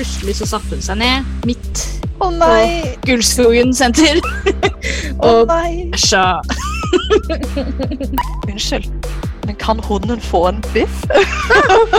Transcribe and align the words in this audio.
plutselig 0.00 0.38
så 0.38 0.46
satte 0.48 0.76
hun 0.78 0.80
seg 0.80 0.96
ned 0.96 1.26
midt 1.44 1.80
oh, 2.24 2.30
nei! 2.32 2.96
på 2.96 3.10
Gullskogen 3.10 3.74
senter. 3.76 4.16
Og 5.20 5.50
æsja. 5.52 6.40
Unnskyld, 8.48 8.88
men 9.44 9.58
kan 9.60 9.82
hunden 9.84 10.22
få 10.24 10.46
en 10.48 10.62
biff? 10.72 11.02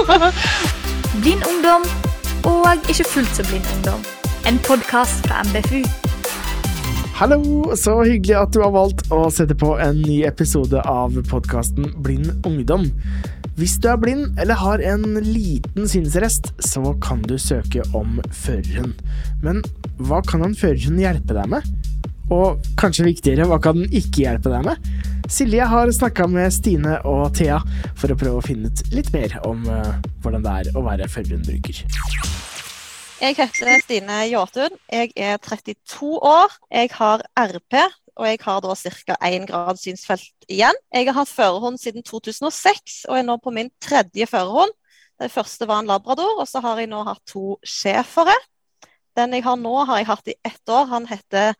Blind 1.22 1.46
ungdom 1.46 1.86
og 2.50 2.90
ikke 2.90 3.06
fullt 3.06 3.36
så 3.38 3.46
blind 3.46 3.70
ungdom. 3.76 4.02
En 4.50 4.58
podkast 4.66 5.28
fra 5.28 5.44
MBFU. 5.52 5.84
Hallo, 7.22 7.76
så 7.78 8.00
hyggelig 8.02 8.40
at 8.40 8.56
du 8.56 8.64
har 8.64 8.74
valgt 8.74 9.12
å 9.14 9.28
sette 9.30 9.54
på 9.54 9.76
en 9.78 10.02
ny 10.02 10.24
episode 10.26 10.82
av 10.90 11.22
podkasten 11.30 11.94
Blind 12.02 12.34
ungdom. 12.50 12.90
Hvis 13.60 13.76
du 13.84 13.90
er 13.92 14.00
blind 14.00 14.40
eller 14.40 14.56
har 14.56 14.82
en 14.94 15.04
liten 15.26 15.88
synsrest, 15.90 16.54
så 16.64 16.94
kan 17.04 17.20
du 17.28 17.36
søke 17.42 17.84
om 17.98 18.22
førerhund. 18.32 18.96
Men 19.44 19.60
hva 20.00 20.22
kan 20.24 20.46
en 20.46 20.56
førerhund 20.56 21.02
hjelpe 21.02 21.36
deg 21.36 21.52
med? 21.52 21.68
Og 22.32 22.64
kanskje 22.80 23.10
viktigere, 23.10 23.50
hva 23.50 23.60
kan 23.60 23.82
den 23.82 23.92
ikke 23.92 24.24
hjelpe 24.24 24.54
deg 24.54 24.64
med? 24.70 24.88
Silje 25.32 25.68
har 25.68 25.92
snakka 25.92 26.30
med 26.32 26.54
Stine 26.56 26.98
og 27.08 27.36
Thea 27.36 27.60
for 28.00 28.12
å 28.12 28.18
prøve 28.20 28.40
å 28.40 28.46
finne 28.46 28.72
ut 28.72 28.84
litt 28.96 29.12
mer 29.16 29.36
om 29.48 29.68
eh, 29.68 29.94
hvordan 30.24 30.48
det 30.48 30.56
er 30.62 30.80
å 30.80 30.86
være 30.88 31.12
førerhundbruker. 31.12 31.84
Jeg 33.22 33.38
heter 33.38 33.84
Stine 33.84 34.24
Jåtun. 34.32 34.80
Jeg 34.90 35.12
er 35.14 35.36
32 35.44 36.16
år. 36.26 36.56
Jeg 36.72 36.90
har 36.96 37.22
RP, 37.38 37.78
og 38.22 38.30
jeg 38.30 38.40
har 38.44 38.62
da 38.62 38.76
ca. 38.78 39.18
1 39.26 39.48
grad 39.50 39.80
synsfelt 39.82 40.46
igjen. 40.50 40.78
Jeg 40.94 41.10
har 41.10 41.18
hatt 41.18 41.32
førerhund 41.32 41.82
siden 41.82 42.06
2006, 42.06 43.06
og 43.10 43.18
er 43.18 43.26
nå 43.26 43.38
på 43.42 43.54
min 43.56 43.72
tredje 43.82 44.30
førerhund. 44.30 44.74
Den 45.22 45.30
første 45.30 45.68
var 45.70 45.82
en 45.82 45.90
labrador, 45.90 46.40
og 46.42 46.48
så 46.50 46.62
har 46.62 46.80
jeg 46.82 46.90
nå 46.92 47.04
hatt 47.06 47.22
to 47.30 47.58
schæfere. 47.66 48.38
Den 49.18 49.34
jeg 49.36 49.46
har 49.46 49.58
nå, 49.60 49.74
har 49.90 50.02
jeg 50.02 50.10
hatt 50.10 50.30
i 50.32 50.38
ett 50.48 50.70
år. 50.70 50.86
Han 50.94 51.10
heter 51.10 51.58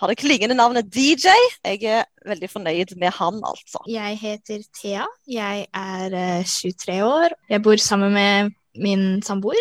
har 0.00 0.08
det 0.08 0.16
klingende 0.16 0.56
navnet 0.56 0.88
DJ. 0.88 1.28
Jeg 1.64 1.82
er 1.84 2.06
veldig 2.24 2.48
fornøyd 2.48 2.94
med 2.96 3.12
han, 3.18 3.42
altså. 3.44 3.82
Jeg 3.88 4.16
heter 4.16 4.62
Thea. 4.72 5.04
Jeg 5.28 5.66
er 5.76 6.16
eh, 6.16 6.46
23 6.46 7.02
år. 7.04 7.34
Jeg 7.50 7.62
bor 7.62 7.76
sammen 7.76 8.14
med 8.16 8.50
min 8.80 9.22
samboer, 9.22 9.60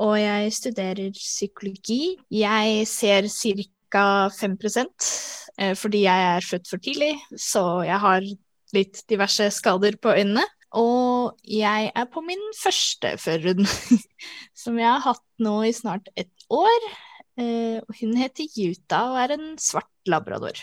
og 0.00 0.16
jeg 0.20 0.52
studerer 0.56 1.12
psykologi. 1.12 2.16
Jeg 2.30 2.88
ser 2.88 3.28
ca. 3.94 4.28
5 4.34 4.58
eh, 5.58 5.74
fordi 5.78 6.04
jeg 6.04 6.26
er 6.34 6.48
født 6.50 6.68
for 6.70 6.82
tidlig, 6.82 7.14
så 7.38 7.84
jeg 7.86 8.00
har 8.02 8.26
litt 8.74 9.04
diverse 9.10 9.48
skader 9.54 9.96
på 10.02 10.12
øynene. 10.18 10.44
Og 10.74 11.38
jeg 11.46 11.92
er 11.94 12.06
på 12.10 12.20
min 12.26 12.40
første 12.58 13.14
førerhund, 13.22 13.66
som 14.62 14.78
jeg 14.80 14.90
har 14.90 15.04
hatt 15.04 15.26
nå 15.38 15.60
i 15.68 15.74
snart 15.74 16.10
et 16.18 16.32
år. 16.50 16.88
Eh, 17.38 17.78
hun 18.00 18.16
heter 18.18 18.50
Juta 18.58 19.04
og 19.10 19.20
er 19.22 19.36
en 19.36 19.54
svart 19.58 19.90
labrador. 20.10 20.58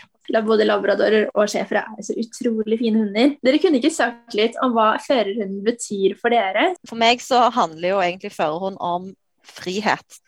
Både 0.46 0.68
labradorer 0.68 1.26
og 1.34 1.50
schæfere 1.52 1.82
er 1.98 2.06
så 2.06 2.16
utrolig 2.20 2.78
fine 2.80 3.02
hunder. 3.02 3.34
Dere 3.44 3.59
kunne 3.59 3.82
ikke 3.82 3.92
sagt 3.92 4.36
litt 4.38 4.56
om 4.64 4.76
hva 4.76 4.94
førerhunden 5.04 5.64
betyr 5.66 6.16
for 6.20 6.32
dere? 6.32 6.70
For 6.88 7.00
meg 7.00 7.24
så 7.24 7.48
handler 7.52 7.96
jo 7.96 8.04
egentlig 8.04 8.32
førerhund 8.36 8.80
om 8.80 9.09
frihet. 9.48 10.22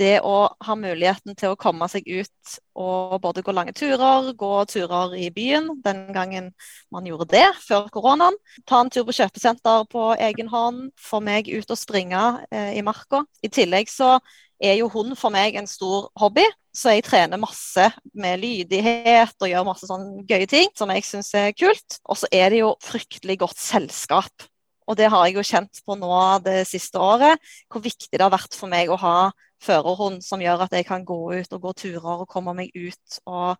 Det 0.00 0.18
å 0.26 0.48
ha 0.66 0.74
muligheten 0.74 1.36
til 1.38 1.52
å 1.52 1.58
komme 1.60 1.86
seg 1.90 2.08
ut 2.08 2.54
og 2.74 3.14
både 3.22 3.44
gå 3.46 3.52
lange 3.54 3.74
turer, 3.76 4.32
gå 4.34 4.52
turer 4.66 5.14
i 5.14 5.28
byen, 5.34 5.68
den 5.84 6.08
gangen 6.14 6.48
man 6.90 7.06
gjorde 7.06 7.28
det 7.30 7.44
før 7.62 7.86
koronaen. 7.94 8.34
Ta 8.66 8.80
en 8.82 8.90
tur 8.90 9.06
på 9.06 9.14
kjøpesenter 9.14 9.86
på 9.92 10.08
egen 10.18 10.50
hånd, 10.50 10.88
få 10.98 11.22
meg 11.22 11.50
ut 11.52 11.70
og 11.70 11.78
springe 11.78 12.24
eh, 12.50 12.72
i 12.78 12.82
marka. 12.82 13.22
I 13.46 13.52
tillegg 13.54 13.92
så 13.92 14.16
er 14.62 14.78
jo 14.80 14.90
hund 14.90 15.14
for 15.18 15.34
meg 15.34 15.54
en 15.58 15.68
stor 15.70 16.08
hobby, 16.18 16.44
så 16.74 16.96
jeg 16.96 17.04
trener 17.06 17.38
masse 17.38 17.86
med 18.18 18.40
lydighet 18.42 19.36
og 19.38 19.50
gjør 19.50 19.68
masse 19.68 19.86
sånne 19.86 20.24
gøye 20.26 20.48
ting 20.50 20.72
som 20.74 20.90
jeg 20.90 21.06
syns 21.06 21.30
er 21.38 21.54
kult. 21.54 22.00
Og 22.10 22.18
så 22.18 22.30
er 22.34 22.50
det 22.50 22.64
jo 22.64 22.74
fryktelig 22.82 23.38
godt 23.44 23.62
selskap. 23.62 24.48
Og 24.90 24.98
det 24.98 25.08
har 25.12 25.26
jeg 25.26 25.38
jo 25.38 25.46
kjent 25.46 25.80
på 25.86 25.96
nå 25.96 26.16
det 26.44 26.64
siste 26.68 27.00
året, 27.00 27.40
hvor 27.72 27.84
viktig 27.84 28.10
det 28.12 28.24
har 28.24 28.34
vært 28.34 28.56
for 28.58 28.70
meg 28.70 28.90
å 28.90 28.98
ha 29.00 29.16
førerhund 29.64 30.22
som 30.24 30.42
gjør 30.42 30.66
at 30.66 30.76
jeg 30.76 30.86
kan 30.88 31.06
gå 31.06 31.18
ut 31.34 31.56
og 31.56 31.66
gå 31.68 31.74
turer 31.84 32.22
og 32.24 32.30
komme 32.30 32.54
meg 32.56 32.74
ut 32.76 33.18
og 33.24 33.58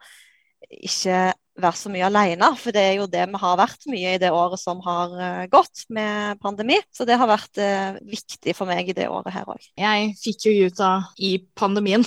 ikke 0.71 1.33
være 1.61 1.79
så 1.79 1.91
mye 1.93 2.07
alene. 2.09 2.51
For 2.59 2.75
det 2.75 2.83
er 2.83 2.95
jo 2.99 3.09
det 3.11 3.25
vi 3.31 3.41
har 3.41 3.59
vært 3.61 3.87
mye 3.91 4.15
i 4.17 4.21
det 4.21 4.31
året 4.35 4.61
som 4.61 4.81
har 4.85 5.15
eh, 5.21 5.47
gått 5.53 5.85
med 5.95 6.41
pandemi. 6.43 6.79
Så 6.95 7.07
det 7.09 7.19
har 7.21 7.31
vært 7.31 7.61
eh, 7.63 7.99
viktig 8.11 8.57
for 8.57 8.71
meg 8.71 8.91
i 8.91 8.97
det 8.97 9.09
året 9.13 9.35
her 9.35 9.49
òg. 9.55 9.69
Jeg 9.79 10.15
fikk 10.21 10.49
jo 10.49 10.55
Juta 10.55 10.93
i 11.19 11.37
pandemien, 11.59 12.05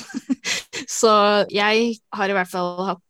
så 1.00 1.12
jeg 1.54 1.98
har 2.16 2.32
i 2.32 2.38
hvert 2.38 2.52
fall 2.52 2.74
hatt 2.94 3.04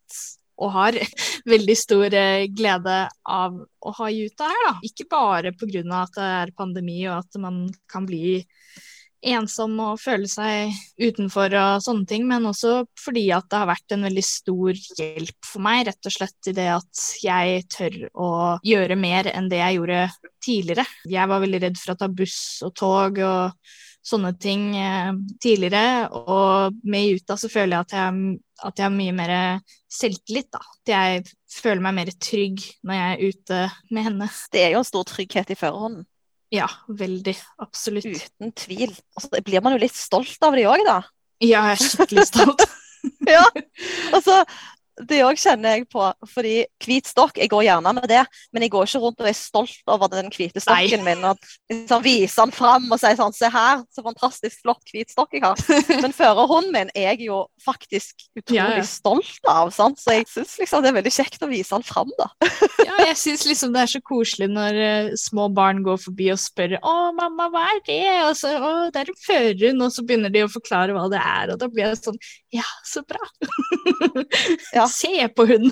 og 0.58 0.74
har 0.74 0.98
veldig 1.54 1.78
stor 1.78 2.14
eh, 2.18 2.48
glede 2.54 3.00
av 3.24 3.58
å 3.58 3.96
ha 4.00 4.12
Juta 4.14 4.50
her, 4.52 4.68
da. 4.70 4.76
Ikke 4.86 5.08
bare 5.10 5.54
pga. 5.58 5.84
at 6.02 6.18
det 6.18 6.30
er 6.42 6.58
pandemi 6.58 7.02
og 7.08 7.20
at 7.22 7.42
man 7.42 7.66
kan 7.90 8.06
bli 8.10 8.42
ensom 9.26 9.74
og 9.82 10.02
føle 10.02 10.28
seg 10.30 10.76
utenfor 11.02 11.54
og 11.58 11.82
sånne 11.84 12.06
ting, 12.10 12.28
men 12.30 12.46
også 12.50 12.84
fordi 13.02 13.26
at 13.36 13.48
det 13.50 13.62
har 13.62 13.70
vært 13.72 13.96
en 13.96 14.06
veldig 14.08 14.26
stor 14.26 14.82
hjelp 15.00 15.50
for 15.50 15.66
meg, 15.66 15.88
rett 15.88 16.10
og 16.10 16.14
slett 16.14 16.52
i 16.52 16.56
det 16.58 16.70
at 16.76 17.04
jeg 17.24 17.66
tør 17.74 17.98
å 18.14 18.30
gjøre 18.66 19.00
mer 19.00 19.32
enn 19.34 19.50
det 19.52 19.62
jeg 19.64 19.80
gjorde 19.80 20.06
tidligere. 20.44 20.88
Jeg 21.10 21.34
var 21.34 21.44
veldig 21.44 21.64
redd 21.66 21.82
for 21.82 21.94
å 21.94 22.00
ta 22.00 22.10
buss 22.12 22.40
og 22.68 22.74
tog 22.78 23.22
og 23.26 23.76
sånne 24.08 24.32
ting 24.40 24.70
eh, 24.80 25.14
tidligere, 25.44 26.08
og 26.16 26.78
med 26.88 27.10
Juta 27.10 27.36
så 27.40 27.50
føler 27.52 27.76
jeg 27.76 27.88
at 27.88 27.96
jeg, 27.98 28.38
at 28.70 28.80
jeg 28.80 28.88
har 28.88 28.94
mye 28.96 29.16
mer 29.16 29.34
selvtillit, 29.92 30.48
da. 30.54 30.62
At 30.64 30.94
jeg 30.94 31.26
føler 31.58 31.84
meg 31.84 31.98
mer 31.98 32.14
trygg 32.16 32.64
når 32.88 33.00
jeg 33.00 33.10
er 33.10 33.34
ute 33.34 33.64
med 33.92 34.08
henne. 34.08 34.30
Det 34.54 34.64
er 34.64 34.76
jo 34.76 34.84
en 34.84 34.88
stor 34.88 35.10
trygghet 35.10 35.52
i 35.52 35.60
førerhunden. 35.60 36.08
Ja, 36.54 36.68
veldig. 36.88 37.36
Absolutt. 37.60 38.08
Uten 38.08 38.54
tvil. 38.56 38.94
Og 39.18 39.26
så 39.26 39.42
blir 39.44 39.64
man 39.64 39.76
jo 39.76 39.82
litt 39.84 39.96
stolt 39.98 40.44
av 40.48 40.56
det 40.56 40.68
òg, 40.70 40.84
da. 40.88 41.02
Ja, 41.44 41.68
jeg 41.70 41.76
er 41.76 41.84
skikkelig 41.84 42.28
stolt. 42.30 42.68
ja. 43.36 43.44
Altså, 44.16 44.42
det 45.06 45.20
òg 45.26 45.38
kjenner 45.40 45.78
jeg 45.78 45.88
på. 45.92 46.04
Fordi 46.32 46.56
hvit 46.84 47.10
stokk, 47.10 47.38
jeg 47.38 47.52
går 47.52 47.66
gjerne 47.68 47.94
med 47.98 48.08
det, 48.10 48.24
men 48.54 48.66
jeg 48.66 48.74
går 48.74 48.88
ikke 48.88 49.02
rundt 49.04 49.22
og 49.22 49.30
er 49.30 49.38
stolt 49.38 49.94
over 49.94 50.10
den 50.12 50.32
hvite 50.34 50.64
stokken 50.64 51.04
Nei. 51.06 51.14
min. 51.14 51.26
Og 51.30 51.50
liksom 51.74 52.04
viser 52.06 52.48
den 52.48 52.56
fram 52.56 52.88
og 52.90 53.02
sier 53.02 53.18
sånn 53.20 53.36
Se 53.38 53.50
her, 53.54 53.84
så 53.94 54.02
fantastisk 54.06 54.64
flott 54.64 54.94
hvit 54.94 55.14
stokk 55.14 55.36
jeg 55.38 55.44
har. 55.46 55.60
Men 56.04 56.16
førerhunden 56.16 56.74
min 56.74 56.92
er 56.96 57.12
jeg 57.12 57.28
jo 57.28 57.44
faktisk 57.64 58.26
utrolig 58.40 58.58
Ja, 58.58 58.70
ja. 58.80 58.88
stolt 58.88 59.52
av. 59.52 59.70
Sant? 59.76 60.02
Så 60.02 60.16
jeg 60.16 60.26
syns 60.32 60.56
liksom 60.62 60.82
det 60.84 60.92
er 60.92 60.98
veldig 60.98 61.14
kjekt 61.14 61.46
å 61.46 61.52
vise 61.52 61.76
den 61.76 61.86
fram, 61.86 62.14
da. 62.18 62.32
Ja, 62.88 62.96
jeg 63.10 63.18
syns 63.20 63.44
liksom 63.46 63.74
det 63.76 63.84
er 63.84 63.92
så 63.92 64.00
koselig 64.06 64.48
når 64.50 64.78
uh, 64.80 65.16
små 65.20 65.48
barn 65.54 65.84
går 65.86 66.00
forbi 66.02 66.30
og 66.34 66.40
spør 66.42 66.78
'Å, 66.78 66.94
mamma, 67.18 67.50
hva 67.54 67.66
er 67.74 67.82
det?' 67.86 68.26
Og 68.30 68.34
så 68.40 68.54
'Å, 68.56 68.72
det 68.94 69.02
er 69.02 69.12
en 69.12 69.22
førerhund', 69.26 69.84
og 69.86 69.94
så 69.94 70.06
begynner 70.08 70.34
de 70.34 70.46
å 70.46 70.52
forklare 70.52 70.96
hva 70.96 71.06
det 71.12 71.20
er, 71.22 71.54
og 71.54 71.60
da 71.62 71.70
blir 71.72 71.86
jeg 71.90 72.00
sånn 72.00 72.20
'Ja, 72.54 72.64
så 72.86 73.02
bra'. 73.04 73.28
Ja. 74.74 74.88
Se 74.88 75.28
på 75.36 75.46
hunden. 75.48 75.72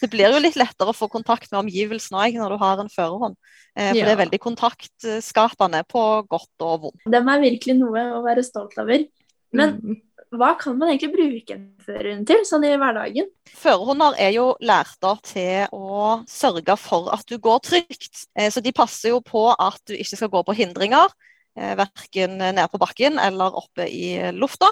Det 0.00 0.10
blir 0.10 0.30
jo 0.32 0.38
litt 0.42 0.56
lettere 0.58 0.92
å 0.92 0.96
få 0.96 1.08
kontakt 1.10 1.50
med 1.50 1.64
omgivelsene 1.64 2.20
òg 2.28 2.36
når 2.38 2.52
du 2.54 2.58
har 2.62 2.78
en 2.82 2.88
førerhånd. 2.92 3.36
Eh, 3.76 3.88
for 3.90 3.98
Ja. 3.98 4.04
det 4.06 4.12
er 4.14 4.24
veldig 4.24 4.40
kontaktskapende 4.40 5.82
på 5.90 6.02
godt 6.28 6.60
og 6.62 6.80
vondt. 6.82 7.02
De 7.10 7.16
er 7.18 7.40
virkelig 7.42 7.78
noe 7.78 8.04
å 8.18 8.22
være 8.22 8.44
stolt 8.44 8.78
over. 8.78 9.04
Men 9.52 9.80
Mm. 9.80 9.96
hva 10.38 10.56
kan 10.58 10.78
man 10.78 10.90
egentlig 10.90 11.12
bruke 11.14 11.50
en 11.54 11.74
førerhund 11.84 12.26
til, 12.26 12.44
sånn 12.44 12.64
i 12.64 12.76
hverdagen? 12.76 13.26
Førerhunder 13.56 14.14
er 14.18 14.32
jo 14.32 14.54
lært 14.60 15.02
opp 15.02 15.22
til 15.22 15.66
å 15.72 16.24
sørge 16.28 16.76
for 16.78 17.12
at 17.12 17.24
du 17.26 17.38
går 17.38 17.60
trygt. 17.60 18.26
Eh, 18.36 18.50
Så 18.50 18.62
de 18.62 18.70
passer 18.72 19.08
jo 19.10 19.20
på 19.20 19.54
at 19.58 19.80
du 19.86 19.94
ikke 19.94 20.16
skal 20.16 20.28
gå 20.28 20.44
på 20.44 20.54
hindringer, 20.54 21.08
eh, 21.56 21.74
verken 21.74 22.38
nede 22.38 22.68
på 22.70 22.78
bakken 22.78 23.18
eller 23.18 23.50
oppe 23.56 23.88
i 23.90 24.30
lufta. 24.32 24.68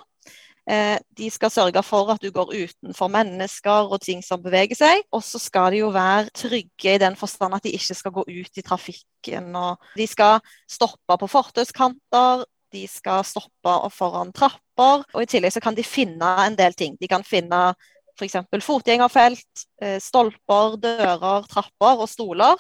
Eh, 0.68 0.98
De 1.16 1.28
skal 1.30 1.50
sørge 1.50 1.82
for 1.86 2.10
at 2.10 2.22
du 2.22 2.30
går 2.34 2.50
utenfor 2.54 3.08
mennesker 3.12 3.92
og 3.92 4.00
ting 4.02 4.22
som 4.24 4.42
beveger 4.42 4.76
seg. 4.78 5.04
Og 5.14 5.22
så 5.24 5.38
skal 5.42 5.72
de 5.72 5.82
jo 5.84 5.92
være 5.94 6.30
trygge 6.34 6.94
i 6.96 6.98
den 7.02 7.16
forstand 7.16 7.54
at 7.54 7.62
de 7.64 7.74
ikke 7.76 7.94
skal 7.94 8.14
gå 8.16 8.24
ut 8.26 8.58
i 8.58 8.64
trafikken. 8.66 9.52
Og 9.56 9.78
de 9.96 10.06
skal 10.10 10.40
stoppe 10.70 11.18
på 11.22 11.28
fortauskanter, 11.30 12.44
de 12.74 12.86
skal 12.90 13.22
stoppe 13.24 13.76
foran 13.94 14.32
trapper. 14.34 15.04
Og 15.14 15.22
i 15.22 15.28
tillegg 15.30 15.54
så 15.54 15.62
kan 15.62 15.76
de 15.76 15.86
finne 15.86 16.32
en 16.46 16.58
del 16.58 16.74
ting. 16.74 16.96
De 17.00 17.08
kan 17.08 17.24
finne 17.24 17.70
f.eks. 18.16 18.36
fotgjengerfelt, 18.64 19.66
eh, 19.82 19.98
stolper, 20.00 20.76
dører, 20.82 21.46
trapper 21.52 22.02
og 22.02 22.08
stoler. 22.08 22.56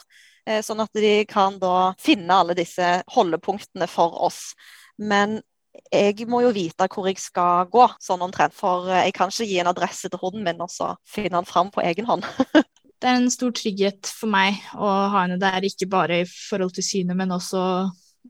eh, 0.46 0.60
Sånn 0.62 0.80
at 0.84 0.92
de 0.94 1.24
kan 1.26 1.58
da 1.58 1.94
finne 1.98 2.30
alle 2.30 2.54
disse 2.54 3.02
holdepunktene 3.16 3.88
for 3.90 4.14
oss. 4.28 4.54
Men 4.98 5.40
jeg 5.92 6.26
må 6.30 6.40
jo 6.44 6.54
vite 6.54 6.88
hvor 6.92 7.08
jeg 7.08 7.20
skal 7.20 7.68
gå, 7.72 7.84
sånn 8.02 8.24
omtrent. 8.26 8.54
For 8.56 8.88
eh, 8.90 9.06
jeg 9.08 9.16
kan 9.16 9.32
ikke 9.32 9.48
gi 9.48 9.60
en 9.62 9.70
adresse 9.70 10.10
til 10.10 10.22
hunden 10.22 10.46
min 10.46 10.64
og 10.64 10.72
så 10.72 10.94
finne 11.08 11.38
den 11.38 11.48
fram 11.48 11.70
på 11.74 11.84
egen 11.86 12.08
hånd. 12.08 12.26
Det 12.96 13.10
er 13.10 13.18
en 13.18 13.28
stor 13.28 13.52
trygghet 13.52 14.08
for 14.08 14.32
meg 14.32 14.56
å 14.72 14.88
ha 15.12 15.26
henne 15.26 15.36
der, 15.36 15.60
ikke 15.68 15.88
bare 15.92 16.22
i 16.22 16.28
forhold 16.28 16.72
til 16.78 16.86
synet, 16.86 17.18
men 17.18 17.34
også 17.34 17.60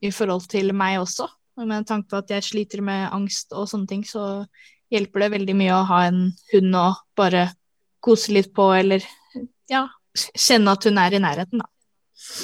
i 0.03 0.11
forhold 0.11 0.49
til 0.51 0.73
meg 0.75 0.99
også. 0.99 1.29
Og 1.57 1.69
med 1.71 1.87
tanke 1.87 2.11
på 2.11 2.19
at 2.19 2.33
jeg 2.35 2.45
sliter 2.45 2.83
med 2.85 3.07
angst 3.15 3.55
og 3.55 3.69
sånne 3.71 3.87
ting, 3.93 4.03
så 4.05 4.43
hjelper 4.93 5.23
det 5.23 5.31
veldig 5.37 5.55
mye 5.61 5.77
å 5.77 5.87
ha 5.87 6.01
en 6.09 6.19
hund 6.51 6.81
å 6.83 6.89
bare 7.17 7.47
kose 8.03 8.35
litt 8.35 8.51
på, 8.55 8.67
eller 8.75 9.07
ja, 9.71 9.87
kjenne 10.35 10.75
at 10.75 10.91
hun 10.91 10.99
er 10.99 11.15
i 11.15 11.23
nærheten, 11.23 11.63
da. 11.63 11.71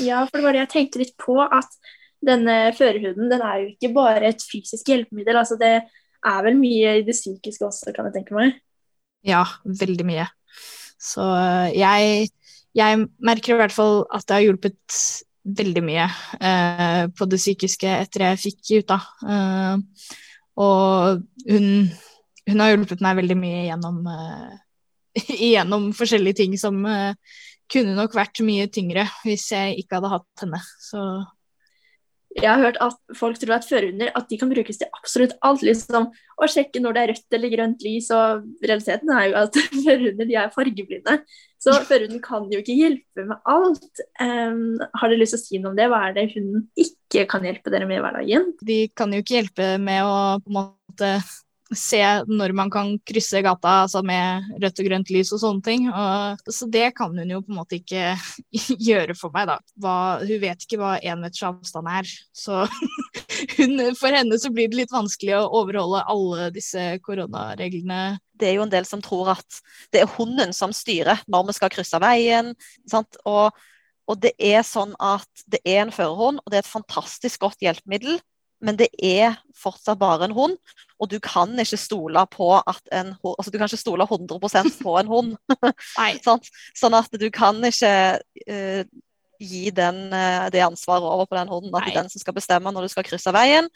Ja, 0.04 0.22
for 0.28 0.38
det 0.38 0.46
var 0.46 0.54
det 0.54 0.62
jeg 0.62 0.72
tenkte 0.76 1.02
litt 1.02 1.14
på, 1.20 1.40
at 1.42 1.74
denne 2.26 2.56
førerhuden 2.76 3.30
den 3.32 3.42
er 3.42 3.62
jo 3.62 3.72
ikke 3.72 3.92
bare 3.96 4.28
et 4.30 4.44
fysisk 4.46 4.88
hjelpemiddel. 4.92 5.40
altså 5.40 5.58
Det 5.60 5.74
er 5.82 6.44
vel 6.46 6.58
mye 6.58 6.98
i 7.00 7.06
det 7.06 7.16
psykiske 7.16 7.66
også, 7.66 7.92
kan 7.94 8.08
jeg 8.08 8.20
tenke 8.20 8.36
meg. 8.36 8.54
Ja, 9.26 9.44
veldig 9.64 10.06
mye. 10.06 10.28
Så 11.02 11.22
øh, 11.22 11.68
jeg, 11.74 12.30
jeg 12.78 13.04
merker 13.18 13.54
i 13.54 13.60
hvert 13.60 13.74
fall 13.74 14.04
at 14.14 14.26
det 14.28 14.38
har 14.38 14.46
hjulpet 14.46 15.02
veldig 15.42 15.82
mye 15.82 16.06
eh, 16.38 17.04
på 17.10 17.26
det 17.26 17.40
psykiske 17.40 17.90
etter 18.04 18.26
jeg 18.28 18.42
fikk 18.44 18.72
Juta. 18.76 18.98
Eh, 19.26 20.10
og 20.62 21.22
hun, 21.48 21.68
hun, 22.48 22.60
har 22.60 22.74
hjulpet 22.74 23.02
meg 23.04 23.18
veldig 23.22 23.38
mye 23.40 23.62
gjennom, 23.66 24.02
eh, 24.12 25.24
gjennom 25.52 25.90
forskjellige 25.96 26.42
ting 26.44 26.58
som 26.60 26.78
eh, 26.86 27.14
kunne 27.72 27.96
nok 27.96 28.14
vært 28.16 28.42
mye 28.44 28.68
tyngre 28.72 29.06
hvis 29.24 29.48
jeg 29.54 29.80
ikke 29.82 29.98
hadde 29.98 30.12
hatt 30.14 30.44
henne. 30.44 30.60
Så 30.82 31.02
jeg 32.38 32.48
har 32.48 32.62
hørt 32.62 32.78
at 32.80 32.96
folk 33.18 33.38
tror 33.40 33.56
at 33.58 33.66
førerhunder 33.68 34.12
at 34.16 34.28
de 34.30 34.38
kan 34.40 34.50
brukes 34.50 34.78
til 34.80 34.88
absolutt 34.96 35.34
alt. 35.44 35.64
liksom 35.66 36.08
Å 36.12 36.48
sjekke 36.48 36.80
når 36.80 36.96
det 36.96 37.02
er 37.02 37.12
rødt 37.12 37.36
eller 37.36 37.52
grønt 37.52 37.84
lys. 37.84 38.08
og 38.14 38.46
Realiteten 38.64 39.12
er 39.12 39.26
jo 39.28 39.38
at 39.42 39.58
førerhunder 39.84 40.32
er 40.40 40.54
fargeblinde. 40.54 41.18
Så 41.62 41.76
førerhunden 41.86 42.22
kan 42.24 42.48
jo 42.52 42.62
ikke 42.62 42.78
hjelpe 42.78 43.26
med 43.28 43.36
alt. 43.52 44.02
Um, 44.18 44.80
har 44.80 45.12
dere 45.12 45.20
lyst 45.20 45.36
til 45.36 45.42
å 45.42 45.44
si 45.44 45.62
noe 45.62 45.74
om 45.74 45.78
det? 45.78 45.88
Hva 45.92 46.02
er 46.08 46.16
det 46.16 46.28
hunden 46.32 46.66
ikke 46.86 47.26
kan 47.30 47.46
hjelpe 47.46 47.72
dere 47.74 47.88
med 47.90 48.00
i 48.00 48.04
hverdagen? 48.06 48.50
De 48.64 48.80
kan 48.96 49.12
jo 49.12 49.22
ikke 49.22 49.38
hjelpe 49.40 49.72
med 49.82 50.02
å 50.06 50.16
på 50.42 50.52
en 50.52 50.58
måte 50.58 51.14
se 51.76 52.00
når 52.28 52.52
man 52.56 52.70
kan 52.72 52.92
krysse 53.06 53.42
gata 53.44 53.82
altså 53.84 54.02
med 54.06 54.48
rødt 54.62 54.80
og 54.82 54.88
grønt 54.88 55.12
lys 55.12 55.32
og 55.34 55.40
sånne 55.42 55.64
ting. 55.66 55.88
Og, 55.88 56.42
så 56.52 56.68
det 56.70 56.90
kan 56.98 57.14
hun 57.16 57.30
jo 57.32 57.40
på 57.44 57.52
en 57.52 57.58
måte 57.60 57.78
ikke 57.78 58.14
gjøre 58.88 59.16
for 59.18 59.34
meg, 59.34 59.48
da. 59.50 59.58
Hva, 59.82 59.96
hun 60.22 60.42
vet 60.42 60.66
ikke 60.66 60.80
hva 60.80 60.94
én 61.00 61.22
meters 61.22 61.44
avstand 61.48 61.90
er. 61.92 62.12
Så 62.36 62.62
hun, 63.58 63.76
for 63.98 64.14
henne 64.14 64.38
så 64.40 64.52
blir 64.54 64.70
det 64.72 64.82
litt 64.82 64.94
vanskelig 64.94 65.36
å 65.38 65.50
overholde 65.62 66.04
alle 66.12 66.48
disse 66.54 66.86
koronareglene. 67.06 68.18
Det 68.38 68.50
er 68.50 68.58
jo 68.58 68.66
en 68.66 68.72
del 68.72 68.88
som 68.88 69.02
tror 69.04 69.34
at 69.36 69.62
det 69.94 70.02
er 70.02 70.14
hunden 70.16 70.54
som 70.56 70.74
styrer 70.74 71.22
når 71.30 71.50
vi 71.50 71.58
skal 71.58 71.72
krysse 71.74 72.00
veien. 72.02 72.52
Sant? 72.90 73.20
Og, 73.28 73.52
og 74.10 74.20
det 74.22 74.34
er 74.40 74.64
sånn 74.66 74.96
at 75.02 75.46
det 75.46 75.62
er 75.62 75.84
en 75.84 75.94
førerhund, 75.94 76.42
og 76.42 76.52
det 76.52 76.60
er 76.60 76.66
et 76.66 76.76
fantastisk 76.76 77.44
godt 77.46 77.62
hjelpemiddel 77.64 78.20
men 78.62 78.78
det 78.78 78.88
er 79.02 79.36
fortsatt 79.58 80.00
bare 80.00 80.28
en 80.28 80.36
hund. 80.36 80.58
Og 81.02 81.10
du 81.10 81.18
kan 81.22 81.50
ikke 81.58 81.80
stole 81.80 82.24
på 82.30 82.48
at 82.58 82.82
en 82.94 83.14
altså 83.18 83.50
du 83.50 83.58
kan 83.58 83.70
ikke 83.70 83.80
stole 83.80 84.06
100% 84.06 84.76
på 84.82 84.98
en 85.00 85.08
hund. 85.10 85.32
sånn, 86.26 86.44
sånn 86.78 86.98
at 86.98 87.18
du 87.18 87.26
kan 87.34 87.58
ikke 87.66 87.94
uh, 88.22 88.84
gi 89.42 89.72
den, 89.74 90.04
uh, 90.14 90.46
det 90.54 90.62
ansvaret 90.62 91.08
over 91.08 91.26
på 91.26 91.38
den 91.40 91.50
hunden. 91.50 91.74
At 91.74 91.88
det 91.88 91.94
er 91.96 92.00
den 92.04 92.12
som 92.12 92.22
skal 92.22 92.36
bestemme 92.36 92.70
når 92.70 92.86
du 92.86 92.92
skal 92.92 93.06
krysse 93.06 93.34
veien. 93.34 93.66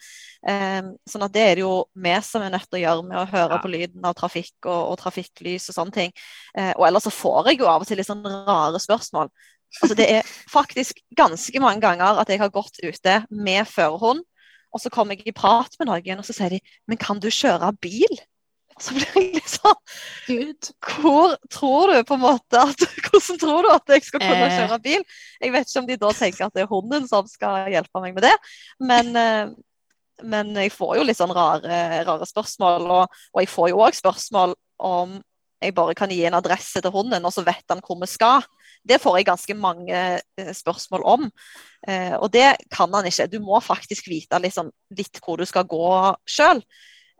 Um, 0.47 0.93
sånn 1.09 1.27
at 1.27 1.35
det 1.35 1.43
er 1.43 1.59
det 1.59 1.65
jo 1.65 1.73
vi 1.91 2.15
som 2.23 2.45
er 2.45 2.55
nødt 2.55 2.69
til 2.69 2.79
å 2.79 2.83
gjøre 2.85 3.05
med 3.09 3.19
å 3.19 3.27
høre 3.27 3.57
ja. 3.57 3.61
på 3.63 3.73
lyden 3.73 4.07
av 4.07 4.15
trafikk 4.15 4.55
og, 4.69 4.93
og 4.93 4.97
trafikklys 5.03 5.67
og 5.67 5.79
sånne 5.81 5.97
ting. 5.99 6.15
Uh, 6.55 6.71
og 6.77 6.87
ellers 6.87 7.09
så 7.09 7.15
får 7.17 7.51
jeg 7.51 7.61
jo 7.63 7.69
av 7.73 7.83
og 7.83 7.91
til 7.91 7.99
litt 7.99 8.07
sånn 8.07 8.23
rare 8.23 8.79
spørsmål. 8.79 9.33
Altså 9.81 9.99
Det 9.99 10.07
er 10.07 10.33
faktisk 10.47 11.03
ganske 11.17 11.59
mange 11.59 11.83
ganger 11.83 12.21
at 12.21 12.31
jeg 12.31 12.39
har 12.39 12.53
gått 12.55 12.79
ute 12.79 13.19
med 13.35 13.67
førerhund 13.67 14.23
og 14.73 14.81
så 14.83 14.91
kommer 14.93 15.15
jeg 15.17 15.29
i 15.29 15.35
prat 15.35 15.73
med 15.79 15.89
noen, 15.89 16.21
og 16.21 16.27
så 16.27 16.35
sier 16.35 16.57
de 16.57 16.59
'Men 16.87 16.97
kan 16.97 17.19
du 17.19 17.29
kjøre 17.29 17.71
bil?' 17.81 18.19
Og 18.77 18.83
så 18.85 18.93
blir 18.93 19.13
jeg 19.15 19.29
litt 19.33 19.49
sånn 19.49 19.77
Gud, 20.27 20.67
hvor 20.85 21.31
tror 21.49 21.93
du 21.93 22.03
på 22.05 22.13
en 22.13 22.21
måte 22.21 22.61
at, 22.61 22.83
Hvordan 23.07 23.39
tror 23.41 23.65
du 23.65 23.69
at 23.73 23.93
jeg 23.95 24.03
skal 24.05 24.21
kunne 24.21 24.49
eh. 24.51 24.57
kjøre 24.59 24.77
bil? 24.83 25.05
Jeg 25.41 25.53
vet 25.55 25.69
ikke 25.69 25.81
om 25.81 25.87
de 25.87 25.97
da 25.97 26.11
tenker 26.13 26.45
at 26.45 26.53
det 26.53 26.65
er 26.65 26.69
hunden 26.69 27.07
som 27.09 27.25
skal 27.31 27.71
hjelpe 27.73 28.03
meg 28.03 28.13
med 28.13 28.27
det, 28.27 28.35
men, 28.79 29.09
eh, 29.17 29.49
men 30.21 30.53
jeg 30.61 30.75
får 30.75 30.99
jo 30.99 31.07
litt 31.07 31.17
sånn 31.17 31.33
rare, 31.33 32.03
rare 32.05 32.29
spørsmål. 32.29 32.85
Og, 32.85 33.17
og, 33.33 33.41
jeg 33.41 33.49
får 33.49 33.71
jo 33.73 33.81
òg 33.81 33.97
spørsmål 33.97 34.53
om 34.77 35.17
jeg 35.63 35.73
bare 35.73 35.97
kan 35.97 36.13
gi 36.13 36.21
en 36.29 36.37
adresse 36.37 36.81
til 36.81 36.93
hunden, 36.93 37.25
og 37.25 37.33
så 37.33 37.41
vet 37.45 37.65
han 37.73 37.81
hvor 37.81 37.97
vi 38.03 38.09
skal. 38.11 38.45
Det 38.87 38.99
får 39.03 39.19
jeg 39.19 39.29
ganske 39.29 39.57
mange 39.59 40.03
eh, 40.17 40.51
spørsmål 40.55 41.07
om. 41.07 41.29
Eh, 41.87 42.15
og 42.17 42.29
det 42.33 42.49
kan 42.73 42.93
han 42.95 43.07
ikke. 43.09 43.29
Du 43.31 43.39
må 43.43 43.59
faktisk 43.63 44.09
vite 44.11 44.39
liksom, 44.43 44.71
litt 44.97 45.21
hvor 45.23 45.39
du 45.39 45.47
skal 45.49 45.67
gå 45.69 45.89
sjøl. 46.29 46.63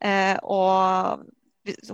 Eh, 0.04 0.36
og 0.44 1.26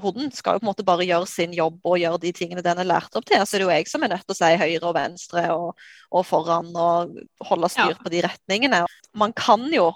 hunden 0.01 0.31
skal 0.33 0.57
jo 0.57 0.61
på 0.61 0.67
en 0.67 0.69
måte 0.69 0.85
bare 0.85 1.05
gjøre 1.07 1.27
sin 1.29 1.53
jobb 1.55 1.79
og 1.87 1.97
gjøre 2.01 2.21
de 2.21 2.31
tingene 2.35 2.63
den 2.65 2.81
er 2.81 2.89
lært 2.89 3.15
opp 3.17 3.25
til. 3.29 3.41
Så 3.41 3.57
det 3.57 3.63
er 3.63 3.65
jo 3.65 3.73
jeg 3.73 3.89
som 3.89 4.05
er 4.05 4.13
nødt 4.13 4.25
til 4.27 4.35
å 4.35 4.39
si 4.39 4.51
høyre 4.61 4.89
og 4.89 4.95
venstre 4.97 5.45
og, 5.55 5.83
og 6.13 6.27
foran 6.27 6.69
og 6.73 7.17
holde 7.49 7.71
styr 7.73 7.97
på 8.01 8.13
de 8.13 8.23
retningene. 8.27 8.83
Man 9.17 9.33
kan 9.37 9.65
jo 9.73 9.91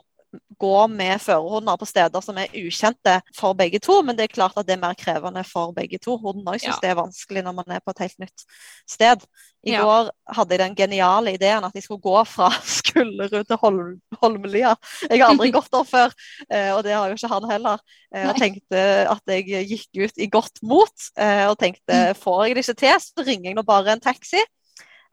gå 0.58 0.88
med 0.92 1.22
førerhunder 1.22 1.78
på 1.80 1.88
steder 1.88 2.24
som 2.24 2.38
er 2.42 2.54
ukjente 2.58 3.20
for 3.36 3.58
begge 3.58 3.80
to, 3.84 4.00
men 4.06 4.18
det 4.18 4.28
er 4.28 4.34
klart 4.34 4.58
at 4.58 4.68
det 4.68 4.76
er 4.76 4.82
mer 4.82 4.98
krevende 4.98 5.44
for 5.48 5.74
begge 5.76 6.00
to. 6.02 6.18
Hunden 6.22 6.48
òg 6.48 6.60
syns 6.60 6.76
ja. 6.76 6.80
det 6.84 6.92
er 6.92 7.00
vanskelig 7.00 7.44
når 7.46 7.56
man 7.60 7.78
er 7.78 7.84
på 7.84 7.94
et 7.94 8.04
helt 8.06 8.26
nytt 8.26 8.48
sted. 8.90 9.24
I 9.68 9.74
ja. 9.74 9.84
går 9.84 10.10
hadde 10.38 10.56
jeg 10.56 10.62
den 10.62 10.76
geniale 10.78 11.34
ideen 11.36 11.66
at 11.66 11.76
jeg 11.76 11.86
skulle 11.86 12.04
gå 12.04 12.18
fra 12.30 12.50
Skullerud 12.78 13.48
til 13.48 13.62
Holm 13.62 13.96
Holmlia. 14.22 14.76
Jeg 15.08 15.22
har 15.22 15.32
aldri 15.32 15.52
gått 15.58 15.72
der 15.74 15.88
før, 15.88 16.14
eh, 16.50 16.72
og 16.76 16.84
det 16.88 16.96
har 16.96 17.08
jo 17.08 17.18
ikke 17.18 17.32
han 17.34 17.50
heller. 17.52 17.88
Jeg 18.16 18.30
eh, 18.30 18.42
tenkte 18.42 18.84
at 19.14 19.34
jeg 19.34 19.66
gikk 19.72 20.04
ut 20.06 20.22
i 20.22 20.30
godt 20.32 20.64
mot 20.64 21.10
eh, 21.20 21.46
og 21.48 21.58
tenkte 21.62 22.04
får 22.20 22.46
jeg 22.46 22.58
det 22.58 22.66
ikke 22.66 22.80
til, 22.86 23.02
så 23.04 23.28
ringer 23.28 23.52
jeg 23.52 23.60
nå 23.60 23.66
bare 23.68 23.96
en 23.96 24.04
taxi. 24.04 24.42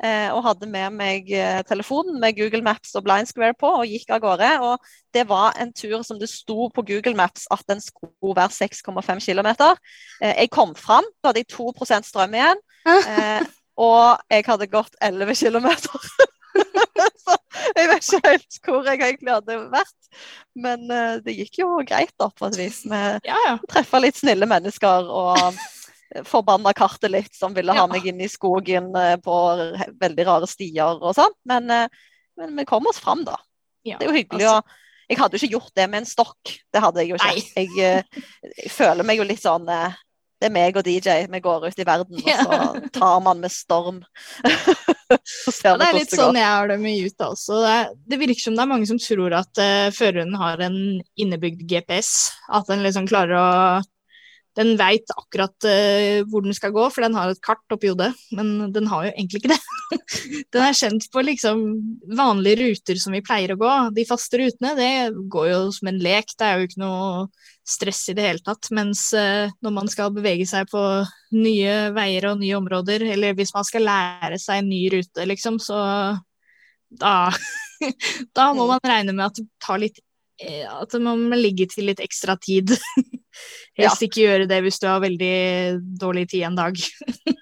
Eh, 0.02 0.29
og 0.35 0.43
hadde 0.43 0.67
med 0.67 0.94
meg 0.96 1.29
eh, 1.31 1.61
telefonen 1.69 2.19
med 2.23 2.35
Google 2.35 2.64
Maps 2.67 2.96
og 2.99 3.05
Blind 3.06 3.31
Square 3.31 3.55
på 3.58 3.70
og 3.79 3.87
gikk 3.87 4.11
av 4.14 4.23
gårde. 4.25 4.50
Og 4.67 4.88
det 5.14 5.26
var 5.31 5.55
en 5.61 5.70
tur 5.73 6.02
som 6.06 6.19
det 6.19 6.31
sto 6.32 6.69
på 6.75 6.85
Google 6.87 7.14
Maps 7.19 7.46
at 7.55 7.62
den 7.70 7.82
skulle 7.82 8.35
være 8.37 8.50
6,5 8.56 9.23
km. 9.23 9.50
Eh, 10.20 10.35
jeg 10.35 10.50
kom 10.55 10.75
fram, 10.75 11.06
da 11.23 11.31
hadde 11.31 11.44
jeg 11.44 11.52
2% 11.55 12.11
strøm 12.11 12.35
igjen. 12.35 12.64
og 13.87 14.19
jeg 14.31 14.46
hadde 14.46 14.73
gått 14.73 14.99
11 15.02 15.38
km. 15.38 15.70
Så 17.25 17.35
jeg 17.75 17.88
vet 17.88 18.05
ikke 18.05 18.29
helt 18.29 18.58
hvor 18.67 18.87
jeg 18.87 19.00
egentlig 19.00 19.32
hadde 19.32 19.56
vært. 19.73 19.94
Men 20.55 20.85
det 21.25 21.35
gikk 21.35 21.62
jo 21.62 21.70
greit, 21.87 22.12
da, 22.20 22.29
på 22.31 22.50
et 22.50 22.58
vis. 22.61 22.82
Vi 22.87 23.00
ja, 23.26 23.56
litt 24.05 24.20
snille 24.20 24.46
mennesker. 24.46 25.08
og 25.08 25.56
forbanna 26.23 26.73
kartet 26.73 27.11
litt, 27.11 27.35
som 27.35 27.55
ville 27.55 27.75
ha 27.75 27.87
meg 27.91 28.06
inn 28.06 28.23
i 28.23 28.31
skogen 28.31 28.94
eh, 28.97 29.17
på 29.23 29.35
veldig 30.01 30.29
rare 30.29 30.49
stier 30.51 31.01
og 31.01 31.15
sånn. 31.17 31.35
Men, 31.49 31.69
eh, 31.71 32.06
men, 32.39 32.55
vi 32.61 32.67
kom 32.69 32.87
oss 32.91 33.03
fram, 33.03 33.25
da. 33.27 33.39
Ja, 33.85 33.99
det 33.99 34.06
er 34.06 34.13
jo 34.13 34.21
hyggelig 34.21 34.49
altså... 34.49 34.81
Jeg 35.05 35.19
hadde 35.21 35.37
jo 35.37 35.43
ikke 35.43 35.56
gjort 35.59 35.75
det 35.77 35.85
med 35.93 36.01
en 36.01 36.06
stokk. 36.09 36.51
Det 36.73 36.81
hadde 36.81 37.03
jeg 37.03 37.11
jo 37.11 37.17
ikke. 37.19 37.43
Jeg, 37.61 37.69
eh, 37.77 38.23
jeg, 38.55 38.71
føler 38.73 39.05
meg 39.05 39.19
jo 39.19 39.27
litt 39.29 39.43
sånn 39.43 39.67
Det 39.69 40.49
er 40.49 40.55
meg 40.55 40.79
og 40.81 40.87
DJ. 40.87 41.27
Vi 41.29 41.41
går 41.44 41.67
ut 41.67 41.83
i 41.83 41.85
verden, 41.85 42.23
og 42.23 42.47
så 42.47 42.89
tar 42.97 43.19
man 43.27 43.43
med 43.43 43.53
storm. 43.53 43.99
ja, 44.49 45.75
det 45.77 45.91
er 45.91 45.99
litt 45.99 46.15
sånn 46.15 46.41
jeg 46.41 46.49
har 46.49 46.73
det 46.73 46.79
med 46.81 46.97
Juta 46.97 47.29
også. 47.35 47.61
Det, 47.67 47.77
det, 48.15 48.21
virker 48.23 48.47
som 48.47 48.56
det 48.56 48.65
er 48.65 48.73
mange 48.73 48.89
som 48.89 49.03
tror 49.03 49.37
at 49.37 49.61
uh, 49.61 49.93
føreren 49.93 50.33
har 50.41 50.65
en 50.65 50.79
innebygd 51.21 51.67
GPS. 51.69 52.15
At 52.49 52.73
den 52.73 52.87
liksom 52.87 53.11
klarer 53.11 53.37
å 53.37 53.51
den 54.58 54.75
veit 54.79 55.11
akkurat 55.15 55.67
uh, 55.67 56.20
hvor 56.31 56.44
den 56.44 56.55
skal 56.56 56.75
gå, 56.75 56.84
for 56.93 57.05
den 57.05 57.17
har 57.19 57.32
et 57.32 57.43
kart 57.44 57.75
oppi 57.75 57.91
hodet. 57.91 58.13
Men 58.34 58.73
den 58.75 58.87
har 58.91 59.08
jo 59.08 59.15
egentlig 59.15 59.43
ikke 59.43 59.55
det. 59.55 59.61
den 60.55 60.67
er 60.67 60.77
kjent 60.79 61.08
på 61.13 61.25
liksom 61.27 61.65
vanlige 62.17 62.61
ruter 62.63 63.01
som 63.03 63.17
vi 63.17 63.23
pleier 63.25 63.55
å 63.55 63.58
gå. 63.61 63.73
De 63.96 64.06
faste 64.08 64.41
rutene 64.41 64.75
det 64.79 64.93
går 65.32 65.51
jo 65.51 65.58
som 65.75 65.91
en 65.91 66.01
lek, 66.06 66.37
det 66.39 66.46
er 66.46 66.61
jo 66.61 66.69
ikke 66.69 66.82
noe 66.84 67.27
stress 67.67 68.05
i 68.13 68.17
det 68.17 68.29
hele 68.29 68.44
tatt. 68.44 68.70
Mens 68.77 69.08
uh, 69.17 69.51
når 69.65 69.77
man 69.81 69.91
skal 69.91 70.15
bevege 70.15 70.46
seg 70.49 70.70
på 70.70 70.84
nye 71.34 71.75
veier 71.96 72.31
og 72.31 72.41
nye 72.43 72.58
områder, 72.61 73.08
eller 73.17 73.34
hvis 73.39 73.55
man 73.56 73.67
skal 73.67 73.89
lære 73.89 74.39
seg 74.43 74.63
en 74.63 74.70
ny 74.70 74.84
rute, 74.94 75.29
liksom, 75.31 75.58
så 75.63 75.82
da, 76.94 77.15
da 78.37 78.51
må 78.55 78.67
mm. 78.67 78.75
man 78.77 78.91
regne 78.93 79.17
med 79.17 79.27
at 79.32 79.41
det 79.41 79.49
tar 79.65 79.82
litt 79.82 79.99
at 80.43 80.94
man 80.98 81.29
ligge 81.38 81.69
til 81.70 81.86
litt 81.91 82.03
ekstra 82.03 82.34
tid. 82.41 82.74
Helst 83.79 84.03
ja. 84.03 84.06
ikke 84.06 84.22
gjøre 84.22 84.48
det 84.50 84.60
hvis 84.62 84.79
du 84.82 84.86
har 84.86 85.03
veldig 85.03 85.36
dårlig 86.00 86.29
tid 86.31 86.46
en 86.48 86.58
dag. 86.58 86.79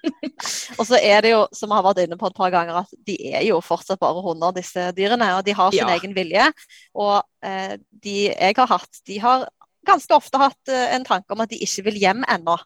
og 0.79 0.85
så 0.87 0.97
er 0.97 1.25
det 1.25 1.33
jo, 1.33 1.43
som 1.53 1.69
vi 1.69 1.77
har 1.77 1.85
vært 1.85 2.03
inne 2.05 2.17
på 2.19 2.29
et 2.29 2.37
par 2.37 2.53
ganger, 2.53 2.83
at 2.83 2.95
de 3.07 3.17
er 3.33 3.45
jo 3.47 3.59
fortsatt 3.63 4.01
bare 4.01 4.23
hunder, 4.25 4.55
disse 4.55 4.89
dyrene. 4.97 5.29
Og 5.37 5.45
de 5.45 5.55
har 5.57 5.73
sin 5.73 5.83
ja. 5.85 5.97
egen 5.97 6.15
vilje. 6.17 6.49
Og 6.97 7.21
eh, 7.45 7.77
de 8.05 8.17
jeg 8.31 8.57
har 8.59 8.71
hatt, 8.73 9.01
de 9.09 9.19
har 9.23 9.47
ganske 9.87 10.15
ofte 10.15 10.41
hatt 10.41 10.73
eh, 10.73 10.93
en 10.95 11.05
tanke 11.07 11.35
om 11.35 11.43
at 11.43 11.51
de 11.53 11.61
ikke 11.63 11.87
vil 11.89 12.01
hjem 12.01 12.25
ennå. 12.29 12.57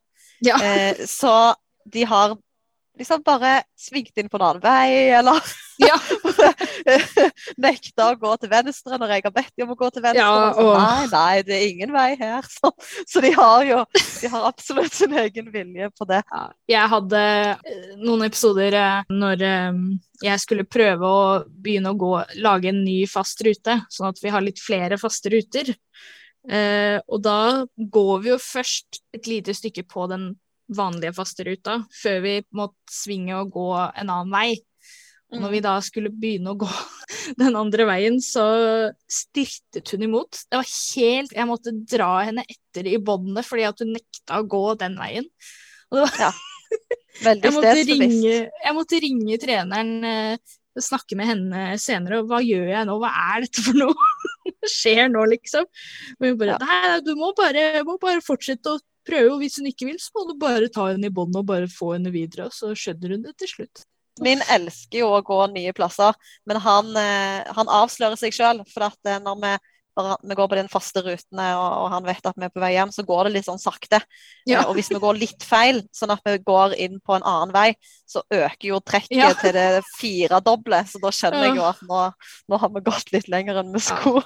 Ja. 0.46 0.60
Eh, 0.62 1.06
så 1.10 1.56
de 1.88 2.04
har 2.08 2.38
liksom 2.98 3.22
bare 3.26 3.62
svingt 3.78 4.18
inn 4.18 4.30
på 4.30 4.40
en 4.40 4.48
annen 4.48 4.64
vei, 4.64 5.14
eller 5.18 5.42
ja. 5.82 5.98
nekta 7.68 8.10
å 8.12 8.18
gå 8.20 8.34
til 8.42 8.52
venstre 8.52 9.00
når 9.00 9.14
jeg 9.16 9.26
har 9.26 9.36
bedt 9.36 9.54
dem 9.56 9.68
om 9.68 9.74
å 9.76 9.80
gå 9.80 9.90
til 9.94 10.04
venstre. 10.06 10.24
Ja, 10.24 10.50
og 10.52 10.60
så, 10.60 10.74
nei, 10.78 11.08
nei, 11.14 11.44
det 11.48 11.56
er 11.58 11.66
ingen 11.70 11.96
vei 11.96 12.10
her. 12.20 12.48
Så, 12.58 12.72
så 13.06 13.22
de 13.22 13.30
har 13.36 13.64
jo 13.68 13.80
de 13.94 14.30
har 14.32 14.46
absolutt 14.48 14.96
sin 14.96 15.14
egen 15.20 15.52
vilje 15.54 15.90
på 15.98 16.08
det. 16.10 16.24
Ja, 16.32 16.44
jeg 16.72 16.92
hadde 16.94 17.22
eh, 17.22 17.76
noen 18.02 18.26
episoder 18.26 18.78
eh, 18.80 19.12
når 19.14 19.44
eh, 19.46 19.82
jeg 20.26 20.42
skulle 20.42 20.66
prøve 20.66 21.10
å 21.10 21.26
begynne 21.48 21.94
å 21.94 22.00
gå, 22.00 22.14
lage 22.42 22.72
en 22.72 22.82
ny 22.86 23.02
fast 23.10 23.44
rute, 23.46 23.82
sånn 23.94 24.10
at 24.10 24.22
vi 24.24 24.34
har 24.34 24.46
litt 24.46 24.62
flere 24.64 24.98
faste 25.02 25.32
ruter. 25.34 25.76
Eh, 26.48 26.98
og 27.06 27.22
da 27.26 27.66
går 27.78 28.20
vi 28.24 28.32
jo 28.32 28.40
først 28.42 29.02
et 29.16 29.28
lite 29.30 29.56
stykke 29.58 29.84
på 29.90 30.08
den 30.12 30.32
vanlige 30.68 31.16
faste 31.16 31.46
ruta, 31.48 31.82
før 31.96 32.22
vi 32.24 32.38
må 32.56 32.70
svinge 32.92 33.36
og 33.40 33.54
gå 33.56 33.68
en 33.78 34.10
annen 34.10 34.34
vei. 34.34 34.50
Når 35.36 35.52
vi 35.52 35.60
da 35.64 35.74
skulle 35.84 36.12
begynne 36.14 36.54
å 36.54 36.60
gå 36.60 36.68
den 37.42 37.58
andre 37.60 37.88
veien, 37.90 38.20
så 38.24 38.46
styrtet 39.12 39.92
hun 39.94 40.06
imot. 40.08 40.44
Det 40.48 40.60
var 40.62 40.70
helt 40.70 41.34
Jeg 41.36 41.50
måtte 41.50 41.74
dra 41.76 42.12
henne 42.30 42.46
etter 42.48 42.88
i 42.88 43.00
båndene 43.00 43.44
fordi 43.46 43.66
at 43.68 43.84
hun 43.84 43.92
nekta 43.98 44.40
å 44.40 44.48
gå 44.48 44.64
den 44.80 44.96
veien. 45.00 45.28
Var 45.92 46.08
Veldig 47.18 47.50
jeg 47.50 47.56
måtte, 47.56 47.74
ringe, 47.90 48.34
jeg 48.46 48.74
måtte 48.78 48.98
ringe 49.02 49.38
treneren 49.42 49.92
eh, 50.06 50.58
snakke 50.78 51.18
med 51.18 51.32
henne 51.32 51.62
senere. 51.82 52.22
Og 52.22 52.30
hva 52.30 52.42
gjør 52.46 52.70
jeg 52.72 52.88
nå? 52.88 52.98
Hva 53.02 53.12
er 53.34 53.48
dette 53.48 53.64
for 53.66 53.80
noe? 53.80 54.12
Hva 54.48 54.72
skjer 54.72 55.10
nå, 55.12 55.24
liksom? 55.34 55.66
Men 56.20 56.34
hun 56.34 56.40
bare 56.44 56.56
Ja. 56.56 56.60
Nei, 56.62 57.00
du 57.04 57.16
må 57.20 57.34
bare, 57.38 57.84
må 57.88 57.98
bare 58.02 58.24
fortsette 58.24 58.76
å 58.76 58.82
prøve. 59.08 59.34
Og 59.34 59.42
hvis 59.42 59.58
hun 59.60 59.70
ikke 59.72 59.90
vil, 59.90 60.00
så 60.02 60.14
må 60.16 60.28
du 60.30 60.38
bare 60.40 60.70
ta 60.74 60.92
henne 60.92 61.10
i 61.10 61.14
bånd 61.14 61.36
og 61.40 61.48
bare 61.50 61.72
få 61.72 61.96
henne 61.96 62.14
videre. 62.14 62.52
Og 62.52 62.56
så 62.56 62.72
skjønner 62.78 63.16
hun 63.16 63.26
det 63.26 63.36
til 63.42 63.56
slutt. 63.56 63.88
Min 64.24 64.42
elsker 64.50 65.00
jo 65.04 65.10
å 65.18 65.24
gå 65.26 65.40
nye 65.54 65.74
plasser, 65.78 66.14
men 66.46 66.58
han, 66.64 66.94
eh, 66.98 67.44
han 67.58 67.68
avslører 67.82 68.18
seg 68.20 68.34
sjøl. 68.36 68.64
For 68.74 68.88
at 68.90 68.98
eh, 69.10 69.20
når 69.24 69.42
vi, 69.44 69.52
vi 70.30 70.36
går 70.38 70.48
på 70.52 70.58
den 70.60 70.68
faste 70.70 71.02
rutene, 71.02 71.46
og, 71.58 71.68
og 71.84 71.88
han 71.96 72.06
vet 72.06 72.26
at 72.30 72.36
vi 72.38 72.46
er 72.46 72.52
på 72.54 72.62
vei 72.62 72.72
hjem, 72.76 72.92
så 72.94 73.06
går 73.08 73.26
det 73.28 73.34
litt 73.38 73.48
sånn 73.48 73.62
sakte. 73.62 74.00
Ja. 74.46 74.60
Eh, 74.62 74.68
Og 74.70 74.76
hvis 74.78 74.92
vi 74.94 75.00
går 75.02 75.18
litt 75.18 75.44
feil, 75.48 75.82
sånn 75.96 76.14
at 76.14 76.22
vi 76.26 76.36
går 76.46 76.76
inn 76.78 77.00
på 77.02 77.16
en 77.18 77.26
annen 77.26 77.54
vei, 77.56 77.72
så 78.10 78.22
øker 78.30 78.68
jo 78.72 78.80
trekket 78.86 79.18
Ja. 79.18 79.32
til 79.38 79.54
det 79.58 79.84
firedoble. 79.98 80.84
Så 80.90 81.02
da 81.02 81.10
skjønner 81.14 81.48
jeg 81.50 81.58
jo 81.58 81.66
at 81.70 81.82
nå, 81.90 82.04
nå 82.50 82.60
har 82.62 82.70
vi 82.76 82.86
gått 82.92 83.12
litt 83.16 83.28
lenger 83.34 83.62
enn 83.64 83.74
vi 83.74 83.82
Ja. 83.82 83.98
skulle. 83.98 84.24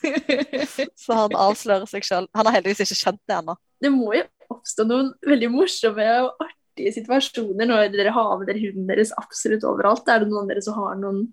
Så 1.00 1.16
han 1.16 1.34
avslører 1.36 1.88
seg 1.88 2.04
sjøl. 2.06 2.28
Han 2.36 2.46
har 2.48 2.56
heldigvis 2.58 2.84
ikke 2.86 2.98
skjønt 3.00 3.20
det 3.28 3.36
ennå. 3.40 3.56
Det 3.80 3.90
må 3.92 4.12
jo 4.16 4.24
oppstå 4.50 4.84
noen 4.88 5.12
veldig 5.24 5.48
morsomme 5.52 6.06
og 6.24 6.32
artige 6.42 6.56
situasjoner 6.94 7.68
når 7.68 7.88
dere 7.94 8.12
har 8.14 8.36
med 8.38 8.48
dere 8.50 8.62
hunden 8.62 8.88
deres 8.90 9.14
absolutt 9.20 9.66
overalt. 9.68 10.08
Er 10.08 10.22
det 10.22 10.30
noen 10.30 10.46
av 10.46 10.52
dere 10.52 10.64
som 10.64 10.78
har 10.78 10.96
noen 11.00 11.26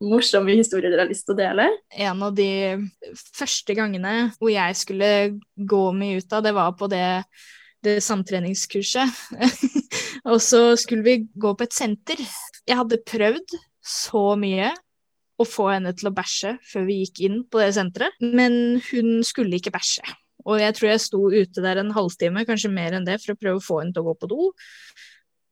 morsomme 0.00 0.56
historier 0.56 0.92
dere 0.92 1.04
har 1.04 1.10
lyst 1.10 1.26
til 1.28 1.36
å 1.36 1.40
dele? 1.40 1.68
en 1.92 2.22
av 2.24 2.34
de 2.36 2.50
første 3.36 3.76
gangene 3.76 4.30
hvor 4.38 4.52
jeg 4.52 4.76
skulle 4.80 5.10
gå 5.56 5.82
meg 5.96 6.22
ut 6.22 6.36
av, 6.36 6.44
det 6.46 6.54
var 6.56 6.76
på 6.78 6.88
det, 6.92 7.24
det 7.84 7.98
samtreningskurset. 8.04 9.24
og 10.30 10.38
så 10.44 10.62
skulle 10.80 11.04
vi 11.06 11.16
gå 11.34 11.52
på 11.54 11.66
et 11.66 11.76
senter. 11.76 12.22
Jeg 12.68 12.80
hadde 12.80 13.02
prøvd 13.08 13.58
så 13.80 14.24
mye 14.40 14.72
å 15.40 15.46
få 15.48 15.70
henne 15.72 15.92
til 15.96 16.10
å 16.10 16.14
bæsje 16.14 16.56
før 16.68 16.88
vi 16.88 17.00
gikk 17.02 17.22
inn 17.28 17.38
på 17.48 17.62
det 17.62 17.72
senteret, 17.76 18.16
men 18.20 18.80
hun 18.90 19.20
skulle 19.26 19.56
ikke 19.56 19.72
bæsje. 19.72 20.04
Og 20.46 20.60
jeg 20.62 20.76
tror 20.76 20.92
jeg 20.92 21.04
sto 21.04 21.22
ute 21.30 21.64
der 21.64 21.82
en 21.82 21.92
halvtime, 21.94 22.46
kanskje 22.48 22.72
mer 22.72 22.96
enn 22.96 23.08
det, 23.08 23.20
for 23.22 23.34
å 23.34 23.40
prøve 23.40 23.60
å 23.60 23.64
få 23.64 23.80
henne 23.82 23.96
til 23.96 24.04
å 24.04 24.10
gå 24.10 24.16
på 24.20 24.30
do. 24.30 24.50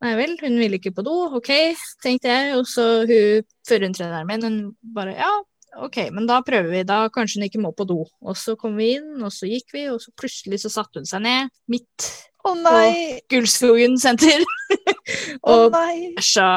Nei 0.05 0.15
vel, 0.15 0.37
hun 0.39 0.61
ville 0.61 0.79
ikke 0.79 0.95
på 0.95 1.03
do, 1.07 1.17
ok, 1.41 1.53
tenkte 2.05 2.31
jeg. 2.31 2.57
Og 2.59 2.67
så 2.71 2.89
hun 3.09 3.47
førertreneren 3.69 4.29
min, 4.29 4.47
hun 4.47 4.59
bare 4.95 5.17
ja, 5.19 5.33
ok, 5.83 6.05
men 6.15 6.29
da 6.29 6.39
prøver 6.47 6.71
vi, 6.73 6.85
da 6.87 7.01
kanskje 7.13 7.41
hun 7.41 7.49
ikke 7.49 7.63
må 7.63 7.73
på 7.77 7.87
do. 7.89 8.05
Og 8.23 8.39
så 8.39 8.55
kom 8.61 8.79
vi 8.79 8.95
inn, 8.99 9.17
og 9.23 9.35
så 9.35 9.51
gikk 9.51 9.75
vi, 9.75 9.89
og 9.93 10.01
så 10.03 10.15
plutselig 10.19 10.63
så 10.65 10.73
satte 10.79 11.03
hun 11.03 11.09
seg 11.09 11.25
ned 11.27 11.53
midt 11.71 12.13
Å 12.47 12.55
nei! 12.55 13.19
Gullskogen 13.29 13.99
senter 14.01 14.45
og 15.51 15.73
bæsja. 15.75 16.53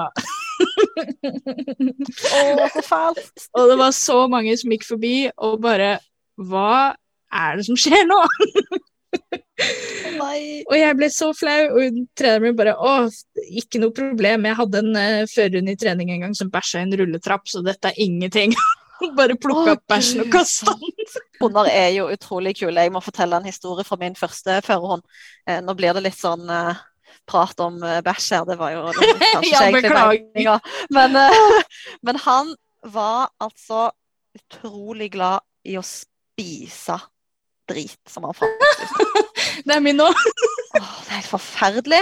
Å, 0.62 2.68
så 2.70 2.84
fælt! 2.86 3.32
Og 3.58 3.72
det 3.72 3.78
var 3.80 3.96
så 3.98 4.18
mange 4.30 4.54
som 4.62 4.70
gikk 4.74 4.86
forbi 4.86 5.16
og 5.42 5.58
bare 5.64 5.96
Hva 6.38 6.94
er 7.32 7.60
det 7.60 7.68
som 7.68 7.80
skjer 7.80 8.08
nå? 8.10 8.20
Og 9.62 10.76
jeg 10.78 10.98
ble 10.98 11.10
så 11.12 11.32
flau, 11.36 11.60
og 11.78 11.98
treneren 12.18 12.46
min 12.46 12.58
bare 12.58 12.74
Å, 12.76 12.94
ikke 13.62 13.82
noe 13.84 13.94
problem, 13.96 14.48
jeg 14.48 14.60
hadde 14.60 14.84
en 14.84 14.94
uh, 14.96 15.30
førerhund 15.32 15.72
i 15.74 15.80
trening 15.80 16.14
en 16.14 16.28
gang 16.28 16.38
som 16.38 16.52
bæsja 16.54 16.82
i 16.82 16.88
en 16.88 16.96
rulletrapp, 17.02 17.44
så 17.52 17.64
dette 17.66 17.92
er 17.92 18.00
ingenting. 18.02 18.56
bare 19.18 19.36
plukka 19.42 19.76
opp 19.76 19.84
bæsjen 19.90 20.24
og 20.26 20.32
kasta 20.34 20.76
den. 20.78 21.12
Hunder 21.42 21.70
er 21.72 21.90
jo 21.96 22.08
utrolig 22.14 22.56
kule. 22.60 22.86
Jeg 22.86 22.94
må 22.94 23.02
fortelle 23.04 23.40
en 23.40 23.50
historie 23.50 23.86
fra 23.88 23.98
min 24.02 24.16
første 24.18 24.60
førerhund. 24.66 25.04
Eh, 25.50 25.62
nå 25.66 25.76
blir 25.78 25.98
det 25.98 26.06
litt 26.06 26.20
sånn 26.20 26.46
eh, 26.50 26.82
prat 27.30 27.64
om 27.64 27.82
eh, 27.84 28.02
bæsj 28.06 28.30
her, 28.36 28.46
det 28.50 28.58
var 28.60 28.76
jo 28.76 28.84
kanskje 28.98 29.52
Ja, 29.52 29.64
beklager. 29.74 30.76
Men, 30.94 31.18
eh, 31.18 31.80
men 32.06 32.22
han 32.26 32.54
var 32.94 33.32
altså 33.42 33.90
utrolig 34.38 35.12
glad 35.16 35.44
i 35.68 35.78
å 35.78 35.86
spise 35.86 36.98
drit, 37.72 37.98
som 38.10 38.28
han 38.28 38.38
fant. 38.38 38.70
Det 39.66 39.76
er 39.76 39.84
min 39.84 39.98
nå. 40.00 40.08
Åh, 40.08 40.92
det 41.06 41.12
er 41.12 41.20
helt 41.20 41.30
forferdelig. 41.30 42.00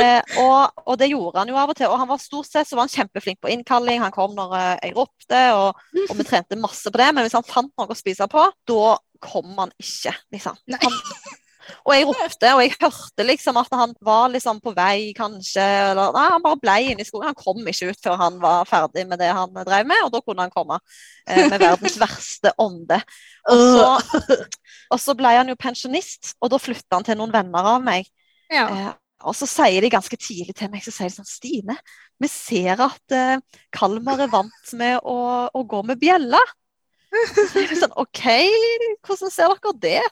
Eh, 0.00 0.36
og, 0.42 0.82
og 0.88 0.98
det 1.00 1.10
gjorde 1.10 1.42
han 1.42 1.50
jo 1.52 1.58
av 1.60 1.72
og 1.72 1.78
til. 1.78 1.90
Og 1.92 2.00
han 2.00 2.08
var 2.10 2.22
stort 2.22 2.48
sett 2.48 2.68
så 2.68 2.78
var 2.78 2.86
han 2.86 2.92
kjempeflink 2.92 3.40
på 3.44 3.52
innkalling. 3.52 4.02
Han 4.02 4.14
kom 4.14 4.34
når 4.36 4.54
eh, 4.58 4.72
jeg 4.88 4.96
ropte, 4.96 5.42
og, 5.56 5.82
og 6.06 6.14
vi 6.18 6.26
trente 6.26 6.58
masse 6.60 6.90
på 6.90 7.00
det. 7.00 7.10
Men 7.14 7.26
hvis 7.26 7.36
han 7.36 7.46
fant 7.46 7.72
noe 7.76 7.92
å 7.92 7.98
spise 7.98 8.28
på, 8.32 8.46
da 8.68 8.96
kom 9.22 9.52
han 9.58 9.72
ikke, 9.80 10.14
liksom. 10.34 10.58
Han, 10.82 10.98
og 11.84 11.92
jeg 11.94 12.06
ropte, 12.08 12.50
og 12.54 12.60
jeg 12.62 12.74
hørte 12.76 13.26
liksom 13.26 13.58
at 13.60 13.72
han 13.78 13.94
var 14.04 14.28
liksom 14.32 14.60
på 14.62 14.72
vei, 14.76 15.12
kanskje. 15.16 15.64
Eller, 15.92 16.12
nei, 16.14 16.26
han 16.34 16.44
bare 16.44 16.60
ble 16.62 16.76
inne 16.90 17.04
i 17.04 17.08
skogen. 17.08 17.30
Han 17.30 17.38
kom 17.38 17.62
ikke 17.72 17.90
ut 17.92 18.02
før 18.02 18.18
han 18.20 18.36
var 18.42 18.68
ferdig 18.70 19.06
med 19.10 19.22
det 19.22 19.32
han 19.34 19.54
drev 19.56 19.88
med, 19.88 20.04
og 20.06 20.12
da 20.14 20.22
kunne 20.24 20.46
han 20.46 20.54
komme 20.54 20.78
eh, 21.28 21.46
med 21.46 21.58
verdens 21.62 21.98
verste 22.04 22.52
ånde. 22.62 23.00
Og 23.50 23.64
så, 23.64 24.38
og 24.94 25.02
så 25.02 25.16
ble 25.18 25.34
han 25.38 25.50
jo 25.50 25.58
pensjonist, 25.58 26.36
og 26.40 26.54
da 26.54 26.62
flytta 26.62 27.00
han 27.00 27.08
til 27.08 27.18
noen 27.20 27.34
venner 27.34 27.74
av 27.76 27.82
meg. 27.84 28.08
Ja. 28.52 28.68
Eh, 28.70 28.94
og 29.26 29.34
så 29.34 29.48
sier 29.48 29.82
de 29.82 29.90
ganske 29.90 30.18
tidlig 30.20 30.54
til 30.58 30.68
meg 30.70 30.84
så 30.84 30.92
sier 30.92 31.08
de 31.08 31.16
sånn 31.16 31.28
Stine, 31.28 31.78
vi 32.22 32.28
ser 32.30 32.82
at 32.84 33.14
eh, 33.16 33.40
Kalmar 33.74 34.20
er 34.22 34.30
vant 34.32 34.72
med 34.78 35.00
å, 35.02 35.18
å 35.50 35.64
gå 35.68 35.82
med 35.88 36.00
bjella. 36.00 36.40
Så 37.36 37.62
jeg 37.62 37.78
sånn, 37.80 37.94
OK, 37.96 38.24
hvordan 39.06 39.32
ser 39.32 39.52
dere 39.54 39.72
det? 39.80 40.02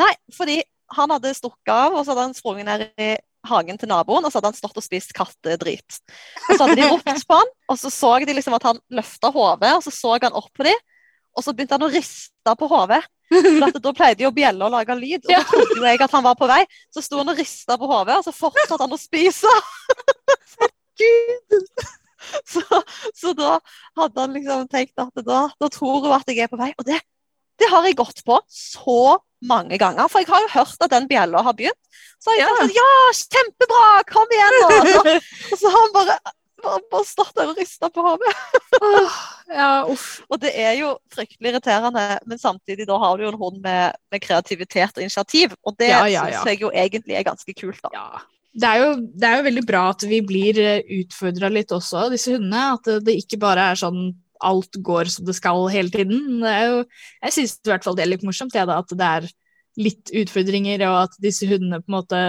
Nei, 0.00 0.10
fordi 0.36 0.58
han 0.96 1.12
hadde 1.14 1.34
stukket 1.36 1.72
av, 1.74 1.94
og 1.94 2.04
så 2.04 2.12
hadde 2.12 2.28
han 2.28 2.36
sprunget 2.36 2.68
ned 2.68 2.86
i 2.98 3.10
hagen 3.48 3.78
til 3.80 3.88
naboen, 3.90 4.24
og 4.24 4.32
så 4.32 4.38
hadde 4.38 4.50
han 4.52 4.58
stått 4.58 4.80
og 4.80 4.84
spist 4.84 5.14
kattedrit. 5.16 6.00
Og 6.48 6.52
så 6.56 6.64
hadde 6.64 6.76
de 6.80 6.88
ropt 6.90 7.26
på 7.28 7.38
han, 7.38 7.52
og 7.70 7.78
så 7.80 7.92
så 7.94 8.12
de 8.24 8.36
liksom 8.36 8.56
at 8.58 8.66
han 8.68 8.82
løfta 8.92 9.30
hodet, 9.34 9.72
og 9.76 9.84
så 9.86 9.94
så 9.94 10.18
han 10.18 10.36
opp 10.36 10.50
på 10.56 10.66
dem, 10.68 10.82
og 11.36 11.46
så 11.46 11.54
begynte 11.54 11.78
han 11.78 11.86
å 11.86 11.92
riste 11.92 12.56
på 12.58 12.68
hodet. 12.70 13.00
For 13.30 13.78
da 13.78 13.92
pleide 13.94 14.24
jo 14.24 14.32
bjella 14.34 14.66
å 14.66 14.72
lage 14.74 14.96
lyd, 14.98 15.22
og 15.22 15.30
da 15.30 15.44
trodde 15.46 15.78
jo 15.78 15.86
jeg 15.86 16.02
at 16.02 16.16
han 16.16 16.26
var 16.26 16.34
på 16.38 16.48
vei. 16.50 16.64
Så 16.90 17.04
sto 17.06 17.20
han 17.20 17.30
og 17.30 17.38
rista 17.38 17.76
på 17.78 17.88
hodet, 17.90 18.18
og 18.18 18.26
så 18.26 18.34
fortsatte 18.34 18.82
han 18.82 18.96
å 18.96 19.00
spise. 19.00 19.54
Gud! 21.00 21.56
Så, 22.46 22.60
så 23.16 23.30
da 23.32 23.54
hadde 23.96 24.20
han 24.20 24.34
liksom 24.36 24.66
tenkt 24.70 25.00
at 25.00 25.22
da, 25.24 25.38
da 25.56 25.68
tror 25.72 26.02
hun 26.04 26.12
at 26.12 26.28
jeg 26.28 26.44
er 26.44 26.50
på 26.52 26.58
vei. 26.60 26.68
Og 26.76 26.84
det, 26.86 26.98
det 27.58 27.70
har 27.72 27.86
jeg 27.88 27.96
gått 27.98 28.20
på 28.26 28.36
så 28.52 29.16
mange 29.46 29.78
ganger. 29.80 30.08
For 30.10 30.22
jeg 30.22 30.30
har 30.30 30.44
jo 30.44 30.52
hørt 30.54 30.84
at 30.84 30.92
den 30.92 31.08
bjella 31.10 31.42
har 31.46 31.56
begynt. 31.56 31.78
Så 32.20 32.32
har 32.32 32.40
jeg 32.40 32.50
sagt 32.50 32.60
sånn 32.60 32.76
Ja, 32.76 32.90
kjempebra! 33.36 33.86
Kom 34.10 34.36
igjen 34.36 34.58
nå! 34.60 35.16
Og 35.52 35.56
så 35.56 35.72
har 35.72 35.78
han 35.78 35.94
bare, 35.94 36.16
bare, 36.64 36.80
bare 36.92 37.08
stått 37.08 37.32
der 37.38 37.52
og 37.52 37.60
rista 37.60 37.88
på 37.92 38.04
hodet. 38.04 38.34
Ja. 39.50 39.70
Og 39.88 40.36
det 40.42 40.52
er 40.54 40.74
jo 40.78 40.92
fryktelig 41.14 41.54
irriterende, 41.54 42.04
men 42.28 42.40
samtidig 42.42 42.88
da 42.90 42.98
har 43.00 43.16
du 43.16 43.24
jo 43.24 43.32
en 43.32 43.40
hund 43.40 43.62
med, 43.64 43.96
med 44.12 44.22
kreativitet 44.22 44.98
og 44.98 45.06
initiativ. 45.06 45.56
Og 45.64 45.78
det 45.80 45.90
Ja, 45.94 46.04
ja, 46.04 46.26
ja. 46.28 46.42
syns 46.44 46.52
jeg 46.52 46.62
jo 46.66 46.74
egentlig 46.74 47.16
er 47.18 47.26
ganske 47.26 47.56
kult, 47.56 47.80
da. 47.86 47.94
Ja. 47.96 48.26
Det 48.50 48.66
er, 48.66 48.80
jo, 48.82 48.94
det 49.14 49.26
er 49.28 49.36
jo 49.38 49.46
veldig 49.46 49.62
bra 49.62 49.80
at 49.92 50.02
vi 50.10 50.18
blir 50.26 50.56
utfordra 50.82 51.48
litt 51.54 51.70
også, 51.70 52.08
disse 52.10 52.34
hundene. 52.34 52.72
At 52.74 52.88
det 53.06 53.14
ikke 53.22 53.38
bare 53.38 53.68
er 53.70 53.78
sånn 53.78 54.10
alt 54.46 54.78
går 54.84 55.10
som 55.12 55.26
det 55.28 55.34
skal 55.38 55.66
hele 55.72 55.92
tiden. 55.92 56.40
Jo, 56.44 56.82
jeg 57.24 57.36
syns 57.36 57.58
i 57.60 57.70
hvert 57.72 57.84
fall 57.86 57.96
det 57.98 58.06
er 58.06 58.12
litt 58.14 58.26
morsomt, 58.26 58.54
ja, 58.56 58.66
da, 58.68 58.80
at 58.82 58.92
det 58.96 59.08
er 59.18 59.28
litt 59.80 60.10
utfordringer, 60.16 60.82
og 60.88 60.96
at 61.06 61.14
disse 61.22 61.46
hundene 61.48 61.78
på 61.80 61.90
en 61.92 61.96
måte 62.00 62.20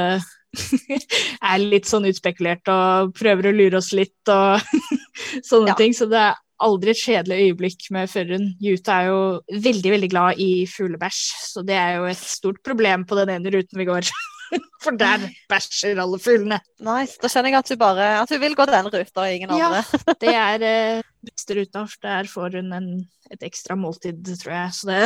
er 1.52 1.64
litt 1.64 1.88
sånn 1.90 2.06
utspekulert 2.10 2.68
og 2.72 3.14
prøver 3.18 3.50
å 3.50 3.56
lure 3.56 3.80
oss 3.80 3.92
litt 3.98 4.32
og 4.32 4.62
sånne 5.50 5.74
Ja. 5.74 5.78
ting. 5.80 5.96
Så 5.98 6.08
det 6.12 6.20
er 6.22 6.40
aldri 6.62 6.94
et 6.94 7.02
kjedelig 7.02 7.40
øyeblikk 7.48 7.88
med 7.96 8.12
førerhund. 8.12 8.52
Juta 8.62 9.00
er 9.02 9.08
jo 9.10 9.22
veldig, 9.66 9.94
veldig 9.96 10.10
glad 10.12 10.44
i 10.44 10.52
fuglebæsj, 10.70 11.22
så 11.56 11.64
det 11.66 11.78
er 11.80 11.96
jo 11.98 12.06
et 12.12 12.22
stort 12.22 12.62
problem 12.66 13.08
på 13.10 13.18
den 13.18 13.34
ene 13.38 13.54
ruten 13.58 13.82
vi 13.82 13.88
går. 13.90 14.12
For 14.84 14.98
der 14.98 15.28
bæsjer 15.52 16.00
alle 16.02 16.20
fuglene. 16.22 16.60
Nice. 16.84 17.18
Da 17.22 17.30
kjenner 17.32 17.54
jeg 17.54 17.62
at 17.62 17.72
du 17.72 17.78
bare 17.80 18.08
at 18.22 18.32
du 18.32 18.38
vil 18.42 18.56
gå 18.58 18.66
den 18.70 18.90
ruta, 18.92 19.24
og 19.24 19.36
ingen 19.36 19.54
Ja. 19.58 19.70
andre. 19.70 20.16
Det 20.24 20.34
er 20.36 20.66
eh, 20.68 21.04
beste 21.26 21.58
ruta, 21.58 21.86
der 22.04 22.30
får 22.32 22.58
hun 22.60 22.74
en, 22.74 22.90
et 23.32 23.46
ekstra 23.48 23.78
måltid, 23.80 24.24
tror 24.42 24.54
jeg. 24.58 24.76
Så 24.80 24.92
det 24.92 25.06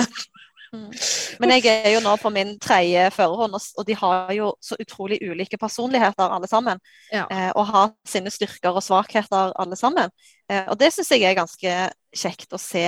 Men 1.39 1.53
jeg 1.55 1.67
er 1.71 1.93
jo 1.93 2.01
nå 2.03 2.15
på 2.19 2.29
min 2.33 2.55
tredje 2.59 3.07
førerhånd, 3.15 3.55
og 3.55 3.85
de 3.87 3.95
har 3.95 4.31
jo 4.35 4.51
så 4.63 4.77
utrolig 4.81 5.19
ulike 5.23 5.59
personligheter 5.61 6.33
alle 6.35 6.49
sammen. 6.51 6.81
Ja. 7.13 7.25
Eh, 7.31 7.51
og 7.55 7.67
har 7.71 7.91
sine 8.07 8.33
styrker 8.33 8.75
og 8.75 8.83
svakheter 8.83 9.53
alle 9.61 9.77
sammen. 9.79 10.11
Eh, 10.49 10.65
og 10.67 10.77
det 10.79 10.91
syns 10.93 11.11
jeg 11.13 11.23
er 11.27 11.37
ganske 11.37 11.75
kjekt 12.15 12.55
å 12.55 12.61
se 12.61 12.85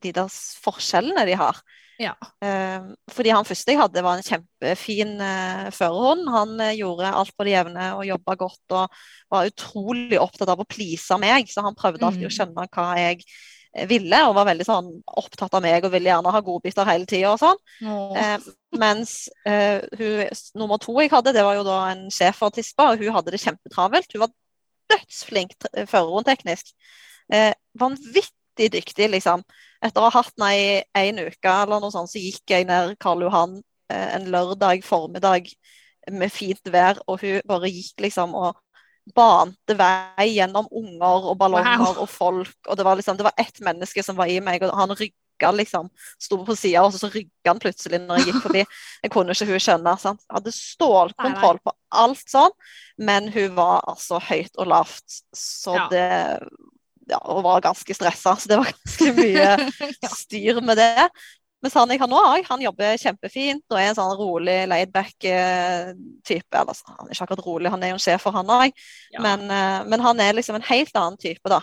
de 0.00 0.12
der 0.16 0.32
forskjellene 0.64 1.26
de 1.28 1.36
har. 1.40 1.60
Ja. 2.00 2.14
Eh, 2.40 2.80
fordi 3.12 3.32
han 3.34 3.44
første 3.44 3.74
jeg 3.74 3.76
hadde, 3.80 4.00
var 4.06 4.16
en 4.16 4.24
kjempefin 4.24 5.10
eh, 5.20 5.66
førerhund. 5.76 6.30
Han 6.32 6.54
eh, 6.64 6.74
gjorde 6.78 7.10
alt 7.12 7.34
på 7.36 7.44
det 7.44 7.52
jevne 7.58 7.90
og 7.98 8.06
jobba 8.08 8.36
godt 8.40 8.74
og 8.78 9.00
var 9.34 9.50
utrolig 9.50 10.16
opptatt 10.20 10.48
av 10.54 10.62
å 10.62 10.68
please 10.70 11.18
meg, 11.20 11.50
så 11.52 11.60
han 11.66 11.76
prøvde 11.76 12.06
alltid 12.08 12.24
å 12.24 12.30
Mm. 12.30 12.36
skjønne 12.38 12.64
hva 12.72 12.86
jeg 12.96 13.20
eh, 13.76 13.84
ville, 13.90 14.22
og 14.26 14.34
var 14.40 14.48
veldig 14.48 14.64
sånn 14.66 14.88
opptatt 15.20 15.52
av 15.54 15.62
meg 15.62 15.84
og 15.84 15.92
ville 15.92 16.08
gjerne 16.08 16.32
ha 16.32 16.40
godbiter 16.48 16.88
hele 16.88 17.06
tida 17.06 17.34
og 17.34 17.38
sånn. 17.44 17.60
Eh, 18.16 18.48
mens 18.80 19.28
eh, 19.44 19.84
hun, 20.00 20.24
nummer 20.56 20.80
to 20.80 20.96
jeg 21.04 21.12
hadde, 21.12 21.36
det 21.36 21.44
var 21.44 21.60
jo 21.60 21.68
da 21.68 21.76
en 21.92 22.06
schæfertispe, 22.10 22.80
og 22.94 22.98
hun 23.04 23.12
hadde 23.18 23.36
det 23.36 23.44
kjempetravelt. 23.44 24.08
Hun 24.16 24.24
var 24.24 24.32
dødsflink 24.90 25.52
t- 25.60 25.84
førerhund 25.86 26.26
teknisk. 26.32 26.72
Eh, 27.30 27.52
vanvittig 27.78 28.32
dyktig, 28.58 29.10
liksom. 29.10 29.42
Etter 29.82 30.00
å 30.02 30.08
ha 30.10 30.20
hatt 30.22 30.32
henne 30.36 30.50
i 30.56 30.82
en 30.94 31.18
uke 31.30 31.48
eller 31.62 31.80
noe 31.80 31.90
sånt, 31.94 32.10
så 32.12 32.18
gikk 32.20 32.42
jeg 32.52 32.66
ned 32.68 32.96
Karl 33.00 33.22
Johan 33.22 33.58
eh, 33.92 34.14
en 34.16 34.26
lørdag 34.32 34.82
formiddag 34.84 35.48
med 36.10 36.32
fint 36.32 36.60
vær, 36.72 36.98
og 37.06 37.20
hun 37.22 37.40
bare 37.46 37.68
gikk 37.70 38.00
liksom 38.00 38.34
og 38.34 38.56
bante 39.16 39.74
vei 39.78 40.26
gjennom 40.36 40.68
unger 40.70 41.30
og 41.32 41.38
ballonger 41.40 41.78
Wow. 41.80 42.02
og 42.04 42.08
folk, 42.08 42.52
og 42.68 42.76
det 42.76 42.84
var 42.84 42.96
liksom, 42.96 43.16
det 43.16 43.24
var 43.24 43.34
ett 43.40 43.60
menneske 43.64 44.02
som 44.04 44.16
var 44.16 44.26
i 44.30 44.40
meg, 44.40 44.62
og 44.62 44.74
han 44.76 44.90
rygga 44.94 45.50
liksom, 45.56 45.88
sto 46.20 46.36
på 46.44 46.54
sida, 46.56 46.82
og 46.84 46.92
så 46.92 47.08
rygga 47.10 47.48
han 47.54 47.58
plutselig 47.62 47.98
når 48.04 48.20
jeg 48.20 48.26
gikk 48.30 48.42
forbi. 48.44 48.64
Jeg 49.02 49.10
kunne 49.14 49.32
ikke 49.32 49.46
hun 49.48 49.62
skjønne. 49.64 49.94
sant? 49.98 50.20
Hadde 50.30 50.52
stålkontroll 50.52 51.58
på 51.64 51.72
alt 51.96 52.22
sånn, 52.28 52.52
men 53.00 53.30
hun 53.32 53.54
var 53.56 53.80
altså 53.88 54.20
høyt 54.20 54.52
og 54.60 54.68
lavt, 54.68 55.22
så 55.34 55.74
Ja. 55.78 55.88
det 55.88 56.10
ja, 57.10 57.18
og 57.24 57.42
var 57.44 57.60
ganske 57.64 57.94
stressa, 57.96 58.36
så 58.38 58.48
det 58.50 58.58
var 58.60 58.70
ganske 58.72 59.12
mye 59.16 59.48
styr 60.24 60.60
med 60.64 60.78
det. 60.80 61.08
Mens 61.60 61.74
han 61.76 61.90
jeg 61.92 62.00
har 62.00 62.08
nå, 62.08 62.20
han 62.48 62.62
jobber 62.64 62.96
kjempefint 62.96 63.66
og 63.68 63.76
er 63.76 63.90
en 63.90 63.96
sånn 63.98 64.14
rolig, 64.16 64.62
laidback-type. 64.70 66.56
Eller 66.56 66.72
så- 66.74 66.94
han 66.98 67.06
er 67.08 67.12
ikke 67.14 67.26
akkurat 67.26 67.44
rolig, 67.46 67.70
han 67.70 67.82
er 67.82 67.88
jo 67.92 67.98
en 67.98 68.04
sjef 68.06 68.22
for 68.22 68.32
han 68.32 68.46
òg, 68.46 68.72
Ja. 69.12 69.20
men, 69.20 69.50
eh, 69.50 69.84
men 69.84 70.00
han 70.00 70.20
er 70.20 70.32
liksom 70.32 70.54
en 70.56 70.62
helt 70.62 70.94
annen 70.96 71.18
type, 71.18 71.44
da. 71.48 71.60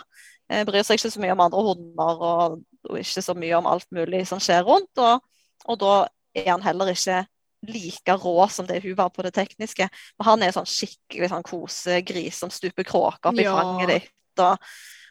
Jeg 0.50 0.66
Bryr 0.66 0.82
seg 0.82 0.96
ikke 0.98 1.10
så 1.12 1.20
mye 1.20 1.32
om 1.32 1.40
andre 1.40 1.62
hunder 1.62 2.22
og, 2.22 2.62
og 2.88 2.96
ikke 2.98 3.22
så 3.22 3.34
mye 3.36 3.58
om 3.58 3.66
alt 3.66 3.86
mulig 3.92 4.26
som 4.26 4.38
skjer 4.38 4.62
rundt. 4.64 4.96
Og, 4.96 5.20
og 5.66 5.78
da 5.78 6.08
er 6.34 6.50
han 6.50 6.62
heller 6.62 6.86
ikke 6.86 7.26
like 7.68 8.14
rå 8.16 8.48
som 8.48 8.66
det 8.66 8.82
hun 8.82 8.94
var 8.94 9.10
på 9.10 9.22
det 9.22 9.34
tekniske. 9.34 9.88
Men 10.18 10.24
han 10.24 10.42
er 10.42 10.52
sånn 10.52 10.64
skikkelig 10.64 11.28
sånn 11.28 11.42
kosegris 11.44 12.38
som 12.38 12.48
stuper 12.48 12.82
kråker 12.84 13.28
opp 13.28 13.38
i 13.38 13.42
Ja. 13.42 13.56
fanget 13.60 13.88
ditt. 13.88 14.10
Og, 14.38 14.56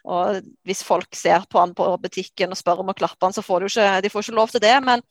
og 0.04 0.42
hvis 0.66 0.84
folk 0.86 1.16
ser 1.16 1.46
på 1.50 1.60
han 1.60 1.74
på 1.76 1.86
butikken 2.02 2.52
og 2.52 2.58
spør 2.58 2.82
om 2.84 2.92
å 2.92 2.96
klappe 2.96 3.26
han, 3.26 3.34
så 3.34 3.44
får 3.44 3.64
de 3.64 3.72
ikke, 3.72 3.88
de 4.04 4.12
får 4.12 4.26
ikke 4.26 4.36
lov 4.38 4.52
til 4.52 4.62
det. 4.64 4.74
Men, 4.84 5.02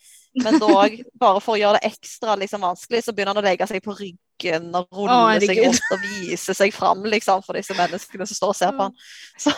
men 0.44 0.60
dog, 0.62 0.96
bare 1.24 1.41
for 1.44 1.56
å 1.56 1.60
gjøre 1.60 1.82
det 1.82 1.91
ekstra 1.91 2.38
liksom, 2.39 2.63
vanskelig, 2.65 3.03
så 3.06 3.15
begynner 3.15 3.36
han 3.36 3.44
å 3.44 3.48
legge 3.48 3.67
seg 3.70 3.84
på 3.86 3.96
ryggen 3.98 4.70
og 4.77 4.88
rulle 4.94 5.17
oh, 5.17 5.34
seg 5.41 5.63
rundt 5.63 5.91
og 5.96 6.06
vise 6.06 6.56
seg 6.58 6.75
fram 6.75 7.03
liksom, 7.10 7.44
for 7.46 7.60
disse 7.60 7.75
menneskene 7.77 8.29
som 8.29 8.41
står 8.41 8.53
og 8.53 8.62
ser 8.62 8.77
på 8.77 8.88
han. 8.88 8.96
Så, 9.38 9.53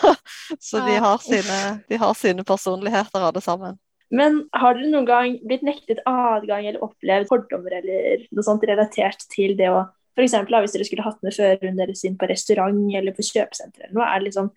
så 0.58 0.82
de, 0.86 0.98
har 1.04 1.22
sine, 1.24 1.60
de 1.88 2.00
har 2.00 2.18
sine 2.18 2.44
personligheter 2.46 3.30
alle 3.30 3.44
sammen. 3.44 3.78
Men 4.10 4.42
har 4.58 4.74
dere 4.74 4.90
noen 4.90 5.06
gang 5.06 5.36
blitt 5.46 5.62
nektet 5.62 6.00
adgang 6.08 6.64
eller 6.66 6.82
opplevd 6.82 7.28
fordommer 7.30 7.76
eller 7.78 8.24
noe 8.34 8.42
sånt 8.42 8.64
relatert 8.66 9.22
til 9.30 9.54
det 9.58 9.68
å 9.70 9.84
eksempel, 10.24 10.58
hvis 10.62 10.74
dere 10.74 10.86
skulle 10.88 11.06
hatt 11.06 11.22
med 11.24 11.36
føreren 11.36 11.78
deres 11.78 12.04
inn 12.04 12.18
på 12.20 12.28
restaurant 12.30 12.80
eller 12.96 13.16
på 13.16 13.26
kjøpesenter 13.26 13.86
eller 13.86 13.96
noe, 13.96 14.08
er 14.08 14.20
det 14.20 14.30
liksom 14.30 14.50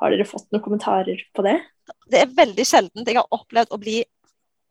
Har 0.00 0.12
dere 0.12 0.26
fått 0.28 0.50
noen 0.52 0.64
kommentarer 0.64 1.22
på 1.34 1.44
det? 1.46 1.56
Det 2.10 2.20
er 2.20 2.36
veldig 2.36 2.66
sjeldent 2.66 3.08
jeg 3.08 3.18
har 3.18 3.32
opplevd 3.34 3.72
å 3.72 3.80
bli 3.80 4.02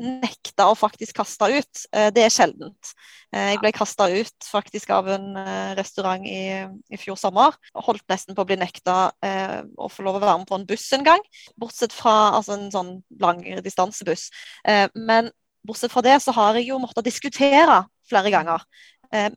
nekta 0.01 0.65
og 0.67 0.75
faktisk 0.75 1.15
kaste 1.15 1.47
ut. 1.53 1.85
Eh, 1.95 2.09
Det 2.11 2.23
er 2.25 2.33
sjeldent. 2.33 2.91
Eh, 3.31 3.53
Jeg 3.53 3.59
ble 3.61 3.71
kasta 3.71 4.09
ut 4.11 4.43
faktisk 4.43 4.89
av 4.91 5.07
en 5.07 5.37
eh, 5.37 5.75
restaurant 5.75 6.25
i, 6.27 6.67
i 6.91 6.97
fjor 6.99 7.15
sommer. 7.15 7.55
Holdt 7.73 8.03
nesten 8.11 8.35
på 8.35 8.43
å 8.43 8.49
bli 8.49 8.57
nekta 8.59 9.11
eh, 9.23 9.61
å 9.77 9.87
få 9.87 10.03
lov 10.03 10.17
å 10.19 10.23
være 10.23 10.37
med 10.41 10.49
på 10.49 10.59
en 10.59 10.67
buss 10.67 10.91
en 10.93 11.05
gang. 11.07 11.23
Bortsett 11.57 11.95
fra 11.95 12.35
altså 12.35 12.57
en 12.57 12.71
sånn 12.71 12.91
langdistansebuss. 13.23 14.29
Eh, 14.67 14.89
Men 14.95 15.31
bortsett 15.65 15.91
fra 15.91 16.03
det 16.03 16.19
så 16.21 16.35
har 16.35 16.59
jeg 16.59 16.67
jo 16.69 16.79
måttet 16.79 17.07
diskutere 17.07 17.85
flere 18.09 18.29
ganger. 18.29 18.61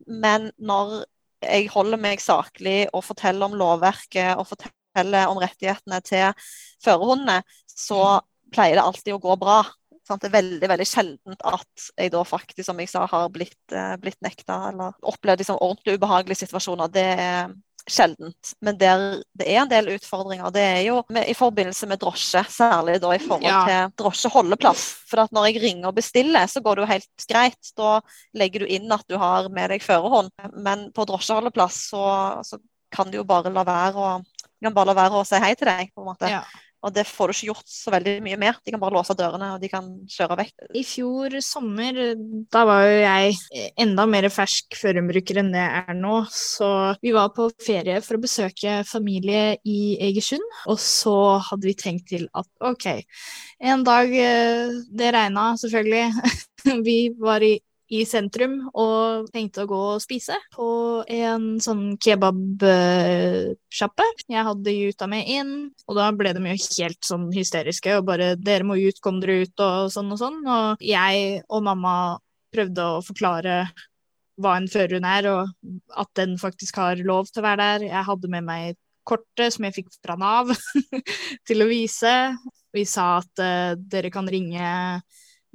Men 0.07 0.51
når 0.59 1.05
jeg 1.41 1.69
holder 1.71 2.01
meg 2.03 2.21
saklig 2.21 2.89
og 2.93 3.05
forteller 3.07 3.47
om 3.47 3.55
lovverket 3.57 4.35
og 4.37 4.49
forteller 4.51 4.75
om 5.29 5.39
rettighetene 5.43 6.01
til 6.05 6.33
førerhundene, 6.85 7.43
så 7.69 8.21
pleier 8.55 8.79
det 8.79 8.85
alltid 8.87 9.15
å 9.15 9.21
gå 9.23 9.37
bra. 9.39 9.61
Sant? 10.09 10.23
Det 10.25 10.31
er 10.31 10.39
veldig 10.41 10.69
veldig 10.71 10.89
sjeldent 10.89 11.43
at 11.45 11.89
jeg 11.99 12.11
da 12.15 12.25
faktisk, 12.25 12.65
som 12.65 12.79
jeg 12.81 12.89
sa, 12.89 13.07
har 13.07 13.29
blitt, 13.29 13.59
eh, 13.73 13.97
blitt 14.01 14.21
nekta 14.25 14.71
eller 14.71 14.95
opplevd 15.03 15.43
liksom, 15.43 15.59
ordentlig 15.61 15.99
ubehagelige 15.99 16.47
situasjoner. 16.47 16.89
Det 16.89 17.05
er 17.21 17.51
sjeldent. 17.89 18.55
Men 18.61 18.77
der 18.81 19.03
det 19.37 19.47
er 19.49 19.63
en 19.63 19.71
del 19.71 19.87
utfordringer, 19.95 20.51
det 20.53 20.61
er 20.65 20.81
jo 20.87 21.03
med, 21.13 21.29
i 21.29 21.37
forbindelse 21.37 21.89
med 21.89 22.01
drosje, 22.03 22.43
særlig 22.53 22.99
da 23.01 23.13
i 23.17 23.21
forhold 23.23 23.49
Ja. 23.49 23.61
til 23.69 23.95
drosjeholdeplass. 24.05 24.83
For 25.09 25.21
at 25.25 25.33
når 25.33 25.49
jeg 25.53 25.63
ringer 25.63 25.89
og 25.89 25.95
bestiller, 25.97 26.47
så 26.47 26.61
går 26.65 26.77
det 26.77 26.83
jo 26.85 26.93
helt 26.93 27.29
greit. 27.29 27.73
Da 27.77 28.01
legger 28.35 28.61
du 28.61 28.67
inn 28.67 28.93
at 28.93 29.05
du 29.09 29.17
har 29.17 29.49
med 29.49 29.71
deg 29.71 29.83
førerhånd. 29.83 30.31
Men 30.57 30.91
på 30.93 31.07
drosjeholdeplass 31.09 31.89
så, 31.91 32.05
så 32.45 32.59
kan 32.93 33.11
du 33.11 33.19
jo 33.19 33.25
bare 33.25 33.53
la 33.53 33.65
være 33.65 33.97
å 33.97 34.23
de 34.59 34.67
kan 34.67 34.75
bare 34.75 34.91
la 34.91 34.99
være 34.99 35.21
å 35.21 35.27
si 35.27 35.39
hei 35.43 35.55
til 35.59 35.71
deg. 35.71 35.93
på 35.95 36.03
en 36.03 36.11
måte. 36.13 36.31
Ja. 36.31 36.43
Og 36.87 36.95
det 36.95 37.09
får 37.11 37.31
du 37.31 37.35
ikke 37.35 37.49
gjort 37.49 37.71
så 37.71 37.91
veldig 37.91 38.13
mye 38.23 38.37
mer. 38.39 38.59
De 38.63 38.71
kan 38.71 38.81
bare 38.81 38.95
låse 38.95 39.15
dørene, 39.19 39.51
og 39.57 39.63
de 39.63 39.71
kan 39.71 39.87
kjøre 40.15 40.37
vekk. 40.39 40.53
I 40.79 40.85
fjor 40.87 41.35
sommer, 41.43 41.99
da 42.55 42.63
var 42.69 42.85
jo 42.87 43.01
jeg 43.03 43.73
enda 43.83 44.05
mer 44.07 44.29
fersk 44.31 44.79
førumbruker 44.79 45.41
enn 45.43 45.51
det 45.55 45.65
jeg 45.65 45.83
er 45.91 45.99
nå, 45.99 46.21
så 46.31 46.71
vi 47.03 47.15
var 47.17 47.33
på 47.35 47.49
ferie 47.65 47.99
for 48.05 48.19
å 48.19 48.23
besøke 48.23 48.79
familie 48.87 49.57
i 49.67 49.97
Egersund, 50.09 50.45
og 50.71 50.79
så 50.83 51.17
hadde 51.49 51.67
vi 51.67 51.75
tenkt 51.79 52.07
til 52.15 52.29
at 52.39 52.47
ok, 52.63 52.87
en 53.59 53.83
dag 53.87 54.15
eh, 54.15 54.79
Det 54.99 55.11
regna 55.15 55.51
selvfølgelig. 55.59 56.35
Vi 56.85 56.97
var 57.19 57.43
i 57.43 57.55
i 57.89 58.03
sentrum 58.05 58.59
og 58.77 59.31
tenkte 59.33 59.65
å 59.65 59.71
gå 59.71 59.81
og 59.95 60.03
spise 60.05 60.37
på 60.53 60.69
en 61.09 61.57
sånn 61.63 61.97
kebabsjappe. 62.05 64.07
Jeg 64.29 64.47
hadde 64.51 64.77
juta 64.77 65.09
med 65.11 65.31
inn, 65.33 65.53
og 65.89 65.97
da 65.97 66.11
ble 66.13 66.35
de 66.37 66.53
jo 66.53 66.59
helt 66.59 67.09
sånn 67.09 67.29
hysteriske 67.33 67.97
og 67.99 68.09
bare 68.11 68.35
'Dere 68.37 68.69
må 68.69 68.77
ut, 68.77 69.01
kom 69.01 69.21
dere 69.21 69.45
ut', 69.45 69.65
og 69.65 69.93
sånn 69.95 70.13
og 70.13 70.21
sånn. 70.21 70.43
Og 70.45 70.85
jeg 70.85 71.41
og 71.49 71.65
mamma 71.65 71.95
prøvde 72.53 72.85
å 72.85 73.05
forklare 73.05 73.63
hva 74.39 74.55
en 74.57 74.69
førerhund 74.71 75.09
er, 75.09 75.31
og 75.33 75.97
at 75.97 76.11
den 76.19 76.37
faktisk 76.39 76.79
har 76.79 77.01
lov 77.03 77.33
til 77.33 77.43
å 77.43 77.49
være 77.49 77.65
der. 77.65 77.89
Jeg 77.89 78.09
hadde 78.11 78.31
med 78.31 78.47
meg 78.47 78.79
kortet 79.09 79.55
som 79.55 79.67
jeg 79.67 79.81
fikk 79.81 79.91
fra 80.05 80.19
Nav 80.21 80.53
til 81.49 81.65
å 81.65 81.71
vise. 81.71 82.15
Vi 82.75 82.85
sa 82.85 83.17
at 83.23 83.43
uh, 83.43 83.73
dere 83.81 84.13
kan 84.13 84.29
ringe 84.29 85.01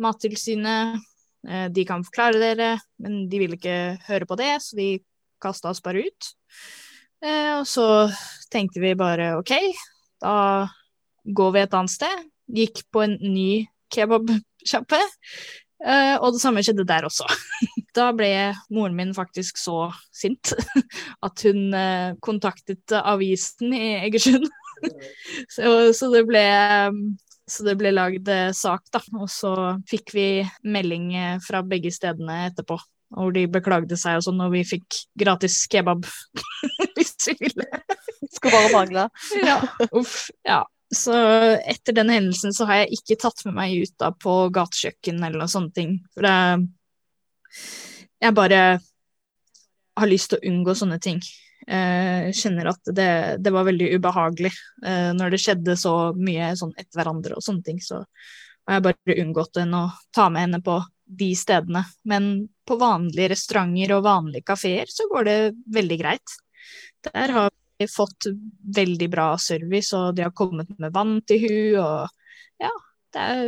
Mattilsynet, 0.01 0.97
de 1.43 1.83
kan 1.83 2.05
forklare 2.07 2.39
dere, 2.39 2.67
men 3.03 3.25
de 3.27 3.39
vil 3.41 3.57
ikke 3.57 3.97
høre 4.07 4.27
på 4.29 4.37
det, 4.39 4.53
så 4.63 4.77
de 4.79 4.85
kasta 5.43 5.73
oss 5.73 5.83
bare 5.83 6.05
ut. 6.07 6.29
Eh, 7.23 7.51
og 7.59 7.67
så 7.69 7.87
tenkte 8.51 8.83
vi 8.83 8.93
bare 8.99 9.33
OK, 9.39 9.53
da 10.23 10.35
går 11.23 11.53
vi 11.55 11.63
et 11.63 11.77
annet 11.77 11.93
sted. 11.93 12.25
Gikk 12.53 12.83
på 12.91 13.05
en 13.05 13.15
ny 13.21 13.63
kebabsjappe, 13.93 14.99
eh, 15.85 16.15
og 16.17 16.33
det 16.35 16.43
samme 16.43 16.63
skjedde 16.65 16.87
der 16.89 17.09
også. 17.09 17.27
Da 17.93 18.07
ble 18.09 18.25
moren 18.73 18.95
min 18.97 19.11
faktisk 19.13 19.59
så 19.61 19.83
sint 20.09 20.49
at 21.27 21.43
hun 21.45 21.75
eh, 21.77 22.15
kontaktet 22.25 22.89
avisen 22.97 23.75
i 23.77 23.99
Egersund. 23.99 24.47
så, 25.53 25.91
så 25.93 26.09
det 26.09 26.23
ble 26.25 26.41
så 27.53 27.65
det 27.67 27.75
ble 27.77 27.91
lagd 27.93 28.29
eh, 28.31 28.49
sak, 28.55 28.87
da. 28.93 29.01
Og 29.19 29.29
så 29.31 29.53
fikk 29.89 30.13
vi 30.15 30.27
melding 30.65 31.11
eh, 31.17 31.37
fra 31.43 31.61
begge 31.65 31.91
stedene 31.93 32.47
etterpå. 32.49 32.79
Hvor 33.13 33.33
de 33.35 33.45
beklagde 33.51 33.97
seg 33.99 34.17
og 34.17 34.25
sånn, 34.25 34.41
og 34.41 34.55
vi 34.55 34.63
fikk 34.65 35.03
gratis 35.21 35.59
kebab 35.69 36.07
hvis 36.95 37.13
vi 37.29 37.35
ville. 37.43 37.67
Skulle 38.33 38.55
bare 38.55 38.71
mangle. 38.73 39.09
Ja. 39.49 39.59
Uff. 39.91 40.31
Ja. 40.47 40.63
Så 40.93 41.13
etter 41.65 41.95
den 41.97 42.11
hendelsen 42.13 42.53
så 42.53 42.67
har 42.69 42.83
jeg 42.83 42.99
ikke 42.99 43.19
tatt 43.23 43.45
med 43.47 43.55
meg 43.57 43.77
ut 43.81 43.93
da 44.01 44.11
på 44.13 44.33
gatekjøkken 44.53 45.21
eller 45.21 45.41
noen 45.41 45.53
sånne 45.53 45.73
ting. 45.77 45.95
For 46.13 46.25
det 46.25 46.35
Jeg 48.23 48.37
bare 48.37 48.59
har 49.99 50.09
lyst 50.09 50.31
til 50.31 50.39
å 50.39 50.49
unngå 50.49 50.75
sånne 50.77 50.99
ting. 51.01 51.21
Eh, 51.67 52.31
kjenner 52.35 52.73
at 52.73 52.89
det, 52.91 53.11
det 53.39 53.51
var 53.55 53.63
veldig 53.69 53.93
ubehagelig 53.95 54.51
eh, 54.85 55.11
når 55.15 55.31
det 55.31 55.39
skjedde 55.39 55.75
så 55.79 55.93
mye 56.17 56.49
sånn 56.59 56.73
etter 56.75 56.99
hverandre 56.99 57.37
og 57.37 57.45
sånne 57.45 57.63
ting. 57.63 57.79
Så 57.83 58.01
har 58.03 58.79
jeg 58.79 58.85
bare 58.89 59.17
unngått 59.23 59.59
enn 59.63 59.75
å 59.77 59.85
ta 60.15 60.27
med 60.33 60.47
henne 60.47 60.61
på 60.63 60.79
de 61.05 61.31
stedene. 61.37 61.85
Men 62.09 62.31
på 62.67 62.77
vanlige 62.79 63.31
restauranter 63.33 63.95
og 63.97 64.05
vanlige 64.07 64.47
kafeer 64.53 64.91
så 64.91 65.07
går 65.11 65.29
det 65.29 65.37
veldig 65.75 65.99
greit. 66.01 66.35
Der 67.09 67.35
har 67.35 67.51
vi 67.79 67.87
fått 67.91 68.27
veldig 68.75 69.09
bra 69.11 69.33
service, 69.41 69.91
og 69.97 70.15
de 70.15 70.27
har 70.27 70.35
kommet 70.35 70.71
med 70.79 70.93
vann 70.95 71.17
til 71.27 71.43
hun, 71.43 71.79
og 71.83 72.63
ja, 72.63 72.71
det 73.13 73.27
er 73.33 73.43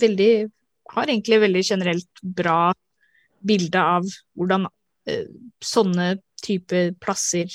veldig 0.00 0.32
Har 0.90 1.06
egentlig 1.06 1.36
veldig 1.38 1.60
generelt 1.62 2.20
bra 2.20 2.72
bilde 3.46 3.78
av 3.78 4.06
hvordan 4.34 4.64
eh, 5.06 5.28
sånne 5.62 6.16
type 6.44 6.82
plasser 7.02 7.50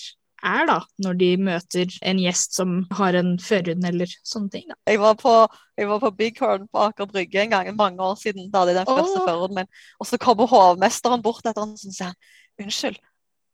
er, 0.45 0.65
da, 0.69 0.77
når 1.01 1.17
de 1.19 1.29
møter 1.41 1.95
en 2.05 2.19
gjest 2.21 2.57
som 2.59 2.75
har 2.93 3.17
en 3.17 3.35
førhund 3.41 3.85
eller 3.87 4.11
sånne 4.27 4.51
ting. 4.53 4.67
Da. 4.69 4.77
Jeg 4.91 5.01
var 5.01 5.17
på, 5.19 5.33
jeg 5.79 5.89
var 5.89 6.01
på 6.03 6.11
Bighorn 6.19 6.67
på 6.69 6.85
Aker 6.85 7.09
Brygge 7.09 7.41
en 7.41 7.53
gang, 7.55 7.71
mange 7.77 8.03
år 8.03 8.15
siden. 8.21 8.51
Da 8.53 8.61
hadde 8.61 8.75
jeg 8.75 8.81
den 8.83 8.91
første 8.91 9.21
oh. 9.21 9.27
førhunden 9.27 9.61
min. 9.63 9.71
Og 9.99 10.09
så 10.09 10.21
kommer 10.21 10.51
hovmesteren 10.51 11.25
bort 11.25 11.45
etter 11.45 11.63
sånn 11.63 11.75
og 11.75 11.97
sier 11.97 12.11
han, 12.11 12.17
unnskyld, 12.61 12.99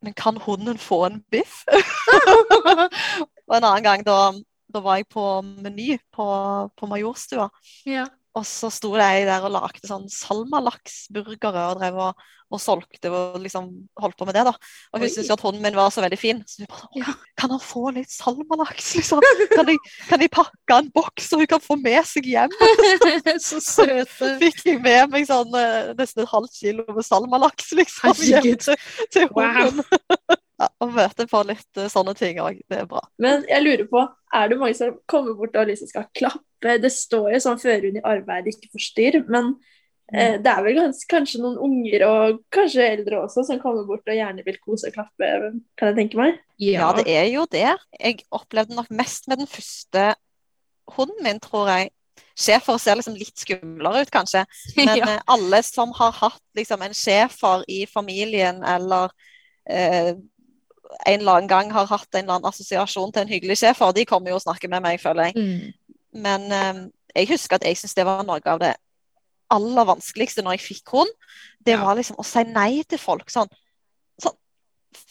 men 0.05 0.17
kan 0.17 0.39
hunden 0.41 0.81
få 0.81 1.03
en 1.07 1.21
biff? 1.31 1.61
og 3.47 3.55
en 3.55 3.63
annen 3.63 3.85
gang 3.85 4.05
da, 4.05 4.17
da 4.71 4.81
var 4.83 4.99
jeg 4.99 5.09
på 5.13 5.27
Meny 5.45 5.95
på, 6.13 6.25
på 6.75 6.91
Majorstua. 6.91 7.47
Ja. 7.87 8.07
Og 8.37 8.45
så 8.47 8.69
sto 8.71 8.93
de 8.95 9.25
der 9.27 9.43
og 9.43 9.51
lagde 9.51 9.83
sånn 9.83 10.05
salmalaksburgere 10.11 11.65
og 11.71 11.81
drev 11.81 11.97
og, 11.99 12.21
og 12.51 12.61
solgte 12.63 13.11
og 13.11 13.35
liksom 13.43 13.67
holdt 13.99 14.15
på 14.19 14.27
med 14.27 14.37
det. 14.37 14.45
da. 14.47 14.53
Og 14.91 15.03
hun 15.03 15.11
syntes 15.11 15.27
jo 15.27 15.35
at 15.35 15.43
hunden 15.43 15.63
min 15.65 15.75
var 15.75 15.91
så 15.91 16.03
veldig 16.03 16.19
fin. 16.19 16.39
Så 16.47 16.63
hun 16.63 16.69
bare 16.71 17.01
Ja. 17.01 17.15
Kan 17.41 17.51
han 17.51 17.59
få 17.63 17.89
litt 17.95 18.11
salmalaks, 18.11 18.93
liksom? 18.95 19.23
Kan 19.51 19.67
de, 19.67 19.75
kan 20.07 20.21
de 20.21 20.29
pakke 20.31 20.77
en 20.77 20.91
boks 20.95 21.27
så 21.31 21.41
hun 21.41 21.49
kan 21.51 21.63
få 21.63 21.75
med 21.81 22.05
seg 22.07 22.29
hjem? 22.31 22.55
så 23.49 23.59
søte. 23.59 24.31
Fikk 24.43 24.63
jeg 24.69 24.79
med 24.83 25.11
meg 25.11 25.27
sånn 25.27 25.51
eh, 25.57 25.91
nesten 25.99 26.23
et 26.23 26.31
halvt 26.31 26.55
kilo 26.61 26.87
med 26.87 27.07
salmalaks 27.07 27.73
liksom, 27.81 28.15
hjem 28.29 28.53
til, 28.63 28.87
til, 29.11 29.27
hunden. 29.35 29.83
Wow. 29.83 30.37
ja, 30.61 30.69
og 30.83 30.93
møte 30.93 31.25
på 31.29 31.41
litt 31.49 31.81
eh, 31.81 31.89
sånne 31.91 32.13
ting 32.17 32.39
òg. 32.43 32.61
Det 32.69 32.83
er 32.83 32.87
bra. 32.89 33.01
Men 33.21 33.45
jeg 33.49 33.65
lurer 33.65 33.87
på, 33.89 34.05
er 34.37 34.51
det 34.51 34.59
mange 34.61 34.77
som 34.77 34.95
kommer 35.09 35.37
bort 35.39 35.57
og 35.57 35.69
liksom 35.69 35.89
skal 35.89 36.07
klappe? 36.17 36.77
Det 36.81 36.91
står 36.93 37.31
jo 37.35 37.43
sånn 37.43 37.61
førhund 37.61 37.97
i 37.97 38.05
arbeid, 38.05 38.49
ikke 38.51 38.69
forstyrr, 38.75 39.23
men 39.33 39.55
eh, 40.13 40.37
det 40.41 40.51
er 40.51 40.65
vel 40.65 40.77
gans, 40.77 41.01
kanskje 41.09 41.41
noen 41.41 41.57
unger 41.65 42.05
og 42.05 42.43
kanskje 42.53 42.85
eldre 42.85 43.23
også 43.23 43.47
som 43.47 43.61
kommer 43.63 43.87
bort 43.89 44.05
og 44.05 44.19
gjerne 44.19 44.45
vil 44.45 44.59
kose 44.61 44.91
og 44.91 44.99
klappe, 44.99 45.31
kan 45.79 45.91
jeg 45.91 45.97
tenke 46.03 46.21
meg? 46.21 46.37
Ja, 46.61 46.91
det 46.97 47.07
er 47.09 47.25
jo 47.31 47.47
det. 47.49 47.71
Jeg 47.97 48.21
opplevde 48.29 48.77
nok 48.77 48.91
mest 48.93 49.31
med 49.31 49.41
den 49.41 49.49
første 49.49 50.11
hunden 50.91 51.25
min, 51.25 51.41
tror 51.41 51.71
jeg. 51.73 51.89
Schæfer 52.37 52.77
ser 52.79 52.97
liksom 52.97 53.17
litt 53.17 53.41
skumlere 53.41 54.05
ut, 54.05 54.13
kanskje. 54.13 54.45
Men 54.77 54.93
ja. 54.93 55.09
eh, 55.15 55.25
alle 55.33 55.63
som 55.65 55.93
har 55.97 56.13
hatt 56.21 56.41
liksom, 56.57 56.85
en 56.85 56.95
schæfer 56.97 57.65
i 57.71 57.83
familien, 57.89 58.61
eller 58.63 59.11
eh, 59.69 60.13
en 61.05 61.19
eller 61.19 61.31
annen 61.39 61.47
gang 61.49 61.71
har 61.71 61.85
hatt 61.87 62.07
en 62.15 62.23
eller 62.23 62.35
annen 62.39 62.49
assosiasjon 62.49 63.11
til 63.13 63.21
en 63.23 63.31
hyggelig 63.31 63.57
sjef, 63.61 63.81
og 63.81 63.95
de 63.95 64.05
kommer 64.05 64.29
jo 64.33 64.35
og 64.39 64.43
snakker 64.45 64.69
med 64.69 64.81
meg, 64.83 64.99
føler 65.01 65.31
jeg. 65.31 65.35
Mm. 65.35 65.97
Men 66.21 66.41
um, 66.51 66.91
jeg 67.15 67.27
husker 67.29 67.55
at 67.55 67.63
jeg 67.67 67.77
syns 67.79 67.93
det 67.95 68.05
var 68.05 68.23
noe 68.27 68.41
av 68.45 68.59
det 68.59 68.73
aller 69.51 69.85
vanskeligste 69.87 70.43
når 70.43 70.57
jeg 70.57 70.65
fikk 70.75 70.93
hund. 70.95 71.11
Det 71.63 71.73
Ja. 71.75 71.83
var 71.83 71.95
liksom 71.95 72.15
å 72.19 72.25
si 72.25 72.43
nei 72.43 72.83
til 72.87 72.97
folk. 72.99 73.29
sånn, 73.29 73.49
sånn 74.21 74.35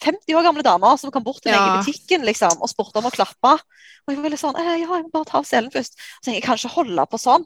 50 0.04 0.34
år 0.36 0.42
gamle 0.44 0.62
damer 0.64 0.96
som 1.00 1.10
kom 1.10 1.24
bort 1.24 1.42
til 1.42 1.52
meg 1.52 1.60
i 1.60 1.78
butikken 1.84 2.24
liksom, 2.24 2.60
og 2.60 2.68
spurte 2.68 2.96
om 3.00 3.08
å 3.08 3.12
klappe. 3.12 3.52
Og 4.06 4.14
jeg 4.14 4.22
var 4.22 4.30
litt 4.30 4.40
sånn 4.40 4.56
eh, 4.56 4.64
Ja, 4.80 4.96
jeg 4.96 5.04
må 5.04 5.10
bare 5.12 5.24
ta 5.28 5.38
av 5.38 5.44
selen 5.48 5.70
først. 5.72 5.96
Så 6.24 6.32
jeg 6.32 6.42
kan 6.42 6.56
ikke 6.56 6.72
holde 6.76 7.06
på 7.06 7.18
sånn. 7.20 7.44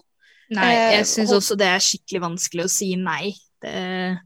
Nei, 0.50 0.74
Eh, 0.74 0.96
jeg 0.98 1.06
syns 1.06 1.30
hun- 1.30 1.38
også 1.38 1.56
det 1.58 1.66
er 1.66 1.78
skikkelig 1.78 2.20
vanskelig 2.20 2.64
å 2.64 2.70
si 2.70 2.94
nei. 2.96 3.34
Det, 3.62 4.18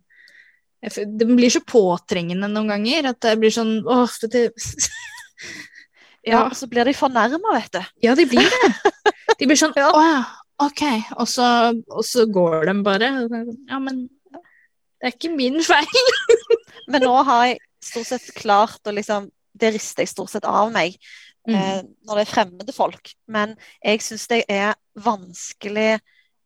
det 0.81 1.27
blir 1.27 1.51
så 1.51 1.61
påtrengende 1.67 2.47
noen 2.53 2.69
ganger 2.71 3.09
at 3.11 3.19
det 3.25 3.33
blir 3.41 3.51
sånn 3.55 3.81
åh, 3.87 4.11
det, 4.31 4.45
Ja, 6.29 6.33
Ja. 6.35 6.41
Og 6.51 6.57
så 6.59 6.67
blir 6.69 6.85
de 6.85 6.93
fornærma, 6.93 7.55
vet 7.57 7.73
du. 7.73 7.81
Ja, 8.05 8.15
de 8.19 8.27
blir 8.29 8.45
det. 8.53 9.13
De 9.39 9.47
blir 9.49 9.57
sånn 9.59 9.73
Ja. 9.79 9.89
å 9.95 10.03
ja, 10.03 10.19
ok. 10.67 10.83
Og 11.17 11.29
så, 11.31 11.47
og 11.89 12.05
så 12.05 12.27
går 12.29 12.67
de 12.69 12.75
bare. 12.85 13.09
Ja, 13.71 13.79
men 13.81 14.05
det 14.99 15.09
er 15.09 15.15
ikke 15.15 15.31
min 15.35 15.61
feil. 15.65 16.05
Men 16.89 17.05
nå 17.05 17.15
har 17.29 17.47
jeg 17.51 17.59
stort 17.85 18.09
sett 18.09 18.31
klart 18.35 18.87
å 18.89 18.93
liksom 18.97 19.27
Det 19.61 19.69
rister 19.75 20.01
jeg 20.07 20.09
stort 20.15 20.31
sett 20.33 20.47
av 20.49 20.71
meg 20.75 20.97
Mm. 21.49 21.55
eh, 21.57 21.79
når 22.05 22.19
det 22.19 22.23
er 22.27 22.29
fremmede 22.29 22.73
folk. 22.77 23.09
Men 23.33 23.55
jeg 23.81 24.03
syns 24.05 24.27
det 24.29 24.43
er 24.53 24.75
vanskelig 25.01 25.95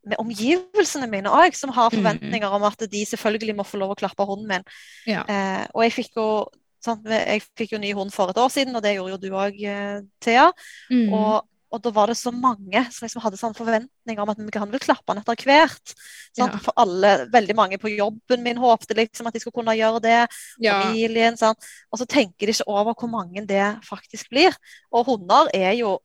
med 0.05 0.19
omgivelsene 0.19 1.07
mine 1.11 1.31
òg, 1.31 1.55
som 1.55 1.71
har 1.71 1.91
Mm. 1.91 1.99
forventninger 2.03 2.51
om 2.53 2.62
at 2.65 2.79
de 2.91 3.05
selvfølgelig 3.07 3.55
må 3.57 3.62
få 3.65 3.79
lov 3.79 3.91
å 3.95 3.99
klappe 4.01 4.27
hunden 4.27 4.49
min. 4.49 4.65
Ja. 5.07 5.23
Eh, 5.29 5.67
og 5.75 5.83
jeg 5.85 5.93
fikk 5.93 6.17
jo 6.17 6.49
sant, 6.83 7.05
jeg 7.07 7.43
fikk 7.57 7.73
jo 7.73 7.79
ny 7.79 7.93
hund 7.95 8.11
for 8.12 8.29
et 8.31 8.37
år 8.37 8.51
siden, 8.51 8.75
og 8.75 8.83
det 8.83 8.97
gjorde 8.97 9.15
jo 9.15 9.23
du 9.23 9.31
òg, 9.31 9.62
eh, 9.62 10.01
Thea. 10.21 10.51
Mm. 10.91 11.12
Og, 11.15 11.47
og 11.73 11.81
da 11.81 11.91
var 11.95 12.09
det 12.11 12.17
så 12.19 12.33
mange 12.35 12.83
som 12.91 13.07
liksom 13.07 13.23
hadde 13.23 13.38
sånn 13.38 13.55
forventninger 13.55 14.21
om 14.21 14.29
at 14.29 14.37
vi 14.43 14.51
kan 14.51 14.69
vel 14.69 14.83
klappe 14.83 15.07
han 15.09 15.19
etter 15.23 15.37
hvert. 15.47 15.95
Ja. 16.37 16.49
For 16.59 16.75
alle, 16.77 17.29
veldig 17.33 17.55
mange 17.57 17.79
på 17.79 17.88
jobben 17.97 18.43
min 18.43 18.59
håpte 18.59 18.97
liksom 18.99 19.27
at 19.31 19.33
de 19.33 19.41
skulle 19.41 19.55
kunne 19.62 19.77
gjøre 19.79 20.03
det. 20.03 20.29
ja. 20.61 20.83
Familien, 20.83 21.37
sant? 21.38 21.59
Og 21.93 21.99
så 22.03 22.05
tenker 22.07 22.47
de 22.51 22.53
ikke 22.53 22.67
over 22.69 22.93
hvor 22.99 23.09
mange 23.09 23.47
det 23.47 23.79
faktisk 23.87 24.29
blir. 24.35 24.53
Og 24.93 25.07
hunder 25.07 25.49
er 25.55 25.73
jo 25.79 26.01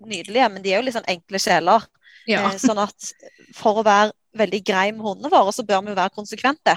nydelige, 0.00 0.48
men 0.48 0.62
de 0.62 0.72
er 0.72 0.78
jo 0.80 0.86
litt 0.86 0.96
sånn 0.96 1.10
enkle 1.12 1.38
sjeler. 1.42 1.84
Ja. 2.28 2.48
Eh, 2.50 2.58
sånn 2.60 2.78
at 2.82 3.12
for 3.56 3.80
å 3.80 3.86
være 3.86 4.12
veldig 4.36 4.60
grei 4.62 4.90
med 4.92 5.02
hundene 5.02 5.30
våre, 5.32 5.52
så 5.52 5.64
bør 5.66 5.80
vi 5.82 5.90
jo 5.92 5.98
være 5.98 6.14
konsekvente. 6.14 6.76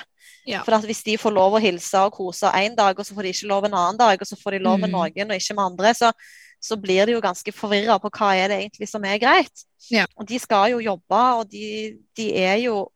Ja. 0.49 0.63
For 0.65 0.75
at 0.75 0.85
hvis 0.87 1.03
de 1.05 1.17
får 1.21 1.35
lov 1.35 1.53
å 1.55 1.61
hilse 1.61 1.99
og 2.07 2.15
kose 2.15 2.49
en 2.49 2.75
dag, 2.75 2.97
og 2.99 3.05
så 3.05 3.13
får 3.15 3.27
de 3.27 3.33
ikke 3.35 3.51
lov 3.51 3.67
en 3.67 3.75
annen 3.77 3.99
dag, 3.99 4.17
og 4.19 4.27
så 4.27 4.37
får 4.39 4.57
de 4.57 4.63
lov 4.63 4.79
med 4.79 4.89
Mm. 4.89 4.97
noen 4.97 5.31
og 5.31 5.37
ikke 5.37 5.55
med 5.55 5.65
andre, 5.65 5.93
så, 5.93 6.11
så 6.59 6.75
blir 6.79 7.05
de 7.05 7.13
jo 7.13 7.21
ganske 7.21 7.51
forvirra 7.51 7.99
på 8.01 8.09
hva 8.09 8.33
er 8.35 8.47
det 8.49 8.59
egentlig 8.63 8.89
som 8.89 9.03
er 9.05 9.21
greit. 9.21 9.65
Ja. 9.91 10.05
Og 10.17 10.27
de 10.27 10.39
skal 10.39 10.71
jo 10.71 10.79
jobbe, 10.79 11.21
og 11.37 11.49
de, 11.51 11.99
de 12.17 12.33
er 12.35 12.57
jo 12.65 12.89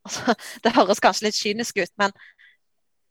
altså, 0.06 0.34
Det 0.64 0.72
høres 0.72 1.00
kanskje 1.00 1.26
litt 1.28 1.36
kynisk 1.36 1.76
ut, 1.76 1.92
men, 1.98 2.12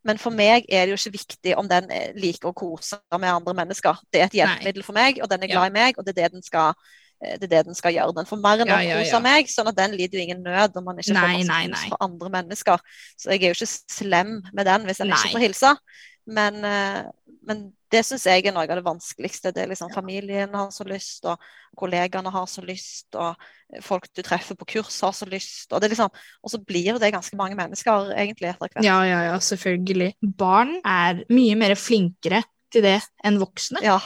men 0.03 0.17
for 0.17 0.31
meg 0.33 0.65
er 0.67 0.87
det 0.87 0.95
jo 0.95 0.97
ikke 0.97 1.17
viktig 1.19 1.55
om 1.55 1.67
den 1.69 1.85
liker 2.17 2.49
å 2.49 2.53
kose 2.57 2.97
med 3.13 3.29
andre 3.29 3.53
mennesker. 3.53 3.99
Det 4.11 4.21
er 4.21 4.25
et 4.25 4.33
hjelpemiddel 4.39 4.83
for 4.83 4.97
meg, 4.97 5.19
og 5.21 5.29
den 5.29 5.43
er 5.43 5.51
glad 5.53 5.69
i 5.69 5.75
meg, 5.75 5.99
og 5.99 6.05
det 6.07 6.17
er 6.17 6.23
det 6.23 6.31
den 6.39 6.41
skal 6.43 6.73
det 7.19 7.49
er 7.49 7.51
det 7.51 7.63
den 7.67 7.75
skal 7.75 7.95
gjøre. 7.95 8.15
Den 8.15 8.27
får 8.29 8.39
mer 8.39 8.62
enn 8.63 8.69
nok 8.69 8.79
ja, 8.79 8.93
ja, 8.95 8.99
ja. 9.03 9.15
av 9.17 9.23
meg, 9.25 9.49
sånn 9.51 9.67
at 9.71 9.77
den 9.79 9.95
lider 9.99 10.19
jo 10.19 10.27
ingen 10.27 10.45
nød 10.45 10.77
om 10.79 10.86
man 10.88 11.01
ikke 11.01 11.15
Nei, 11.17 11.23
får 11.41 11.49
masse 11.49 11.71
kos 11.73 11.88
fra 11.91 12.03
andre 12.08 12.29
mennesker. 12.38 12.86
Så 13.19 13.34
jeg 13.34 13.41
er 13.41 13.51
jo 13.51 13.58
ikke 13.58 13.71
slem 13.99 14.38
med 14.53 14.69
den 14.69 14.88
hvis 14.88 15.01
den 15.03 15.12
Nei. 15.12 15.19
ikke 15.19 15.36
får 15.36 15.43
hilse. 15.43 15.73
Men, 16.29 16.62
eh, 16.63 17.01
men 17.49 17.65
det 17.89 18.03
syns 18.05 18.27
jeg 18.29 18.45
er 18.45 18.53
noe 18.53 18.67
av 18.67 18.77
det 18.77 18.86
vanskeligste. 18.86 19.51
Det 19.55 19.63
er 19.63 19.71
liksom 19.71 19.91
Familien 19.91 20.53
har 20.55 20.69
så 20.71 20.86
lyst, 20.88 21.25
og 21.27 21.41
kollegaene 21.79 22.32
har 22.34 22.45
så 22.49 22.63
lyst, 22.65 23.10
og 23.17 23.82
folk 23.86 24.05
du 24.15 24.21
treffer 24.25 24.58
på 24.60 24.67
kurs 24.77 24.99
har 25.03 25.15
så 25.17 25.27
lyst. 25.29 25.67
Og, 25.73 25.82
det 25.82 25.91
liksom, 25.91 26.13
og 26.13 26.53
så 26.53 26.62
blir 26.62 27.01
det 27.01 27.12
ganske 27.15 27.39
mange 27.39 27.58
mennesker 27.60 28.13
egentlig 28.13 28.51
etter 28.53 28.69
hvert. 28.69 28.86
ja, 28.86 29.01
ja, 29.08 29.19
ja, 29.32 29.36
selvfølgelig. 29.43 30.13
Barn 30.39 30.77
er 30.86 31.25
mye 31.34 31.58
mer 31.60 31.75
flinkere 31.79 32.43
til 32.71 32.86
det 32.86 32.99
enn 33.25 33.41
voksne. 33.41 33.82
Ja, 33.84 33.97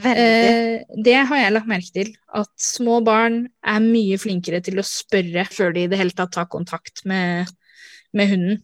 veldig. 0.00 0.24
Eh, 0.24 0.98
det 1.04 1.16
har 1.28 1.40
jeg 1.40 1.54
lagt 1.54 1.70
merke 1.70 1.94
til, 1.94 2.10
at 2.34 2.50
små 2.60 3.00
barn 3.04 3.44
er 3.60 3.84
mye 3.84 4.18
flinkere 4.20 4.62
til 4.64 4.80
å 4.80 4.86
spørre 4.86 5.44
før 5.52 5.74
de 5.76 5.86
i 5.86 5.90
det 5.90 6.00
hele 6.00 6.16
tatt 6.16 6.34
tar 6.34 6.48
kontakt 6.52 7.04
med, 7.08 7.50
med 8.16 8.32
hunden. 8.32 8.60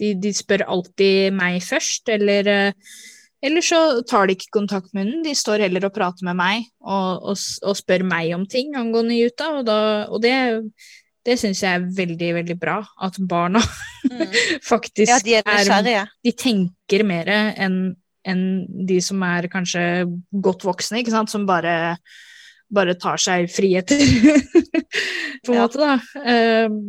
De, 0.00 0.14
de 0.18 0.32
spør 0.34 0.66
alltid 0.66 1.36
meg 1.36 1.60
først, 1.62 2.08
eller, 2.10 2.48
eh, 2.50 2.96
eller 3.42 3.64
så 3.66 4.02
tar 4.08 4.26
de 4.26 4.36
ikke 4.38 4.56
kontakt 4.58 4.90
med 4.92 5.06
hunden. 5.06 5.22
De 5.26 5.36
står 5.38 5.66
heller 5.66 5.86
og 5.86 5.94
prater 5.94 6.26
med 6.26 6.40
meg 6.40 6.66
og, 6.80 7.30
og, 7.30 7.46
og 7.62 7.78
spør 7.78 8.06
meg 8.08 8.34
om 8.36 8.48
ting 8.50 8.74
angående 8.78 9.20
Juta, 9.20 9.52
og, 9.60 9.64
da, 9.68 9.78
og 10.10 10.24
det, 10.24 10.34
det 11.26 11.38
syns 11.38 11.62
jeg 11.62 11.78
er 11.78 11.90
veldig, 12.02 12.34
veldig 12.40 12.58
bra. 12.60 12.80
At 13.02 13.20
barna 13.30 13.62
Mm. 14.02 14.28
faktisk 14.72 15.10
Ja, 15.10 15.18
de 15.22 15.34
er 15.38 15.86
er 15.86 16.08
de 16.24 16.32
tenker 16.32 17.04
mer 17.06 17.28
enn 17.30 17.94
enn 18.28 18.42
de 18.86 19.00
som 19.02 19.22
er 19.26 19.48
kanskje 19.52 19.82
godt 20.44 20.62
voksne, 20.68 21.00
ikke 21.02 21.14
sant? 21.14 21.30
som 21.32 21.46
bare, 21.48 21.96
bare 22.72 22.94
tar 22.94 23.18
seg 23.22 23.48
friheter, 23.52 23.98
på 25.44 25.52
en 25.52 25.58
Ja. 25.58 25.66
måte, 25.66 25.78
da. 25.82 25.98
Ehm, 26.22 26.80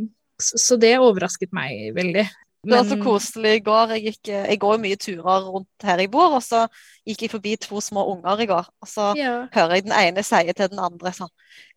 så, 0.42 0.78
det 0.78 0.98
overrasket 1.00 1.54
meg 1.56 1.94
veldig. 1.96 2.28
Det 2.64 2.72
var 2.72 2.86
så 2.88 2.96
koselig 2.96 3.58
i 3.58 3.60
går. 3.60 3.90
Jeg, 3.98 4.04
gikk, 4.08 4.30
eh, 4.32 4.46
jeg 4.54 4.60
går 4.62 4.78
mye 4.80 4.96
turer 4.96 5.48
rundt 5.52 5.84
her 5.84 6.00
jeg 6.00 6.10
bor, 6.14 6.38
og 6.38 6.44
så 6.46 6.62
gikk 7.04 7.26
jeg 7.26 7.32
forbi 7.34 7.58
to 7.60 7.82
små 7.84 8.06
unger 8.14 8.40
i 8.40 8.48
går. 8.48 8.70
Og 8.80 8.88
så 8.88 9.10
Ja. 9.20 9.34
hører 9.52 9.76
jeg 9.76 9.84
den 9.84 9.92
ene 9.92 10.24
si 10.24 10.40
til 10.54 10.70
den 10.72 10.80
andre 10.80 11.12
sånn 11.12 11.28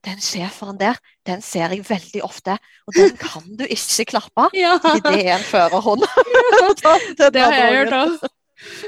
Den 0.06 0.20
schæferen 0.22 0.78
der, 0.78 0.94
den 1.26 1.42
ser 1.42 1.74
jeg 1.74 1.82
veldig 1.88 2.22
ofte, 2.22 2.54
og 2.86 2.94
den 2.94 3.16
kan 3.18 3.42
du 3.58 3.64
ikke 3.66 4.04
klappe. 4.12 4.46
ja. 4.54 4.78
Fordi 4.78 5.00
det 5.16 5.26
er 5.26 5.38
en 5.40 5.48
førerhund. 5.50 6.06
det 7.34 7.42
har 7.42 7.52
jeg 7.58 7.74
hørt 7.80 7.92
òg. 7.92 8.28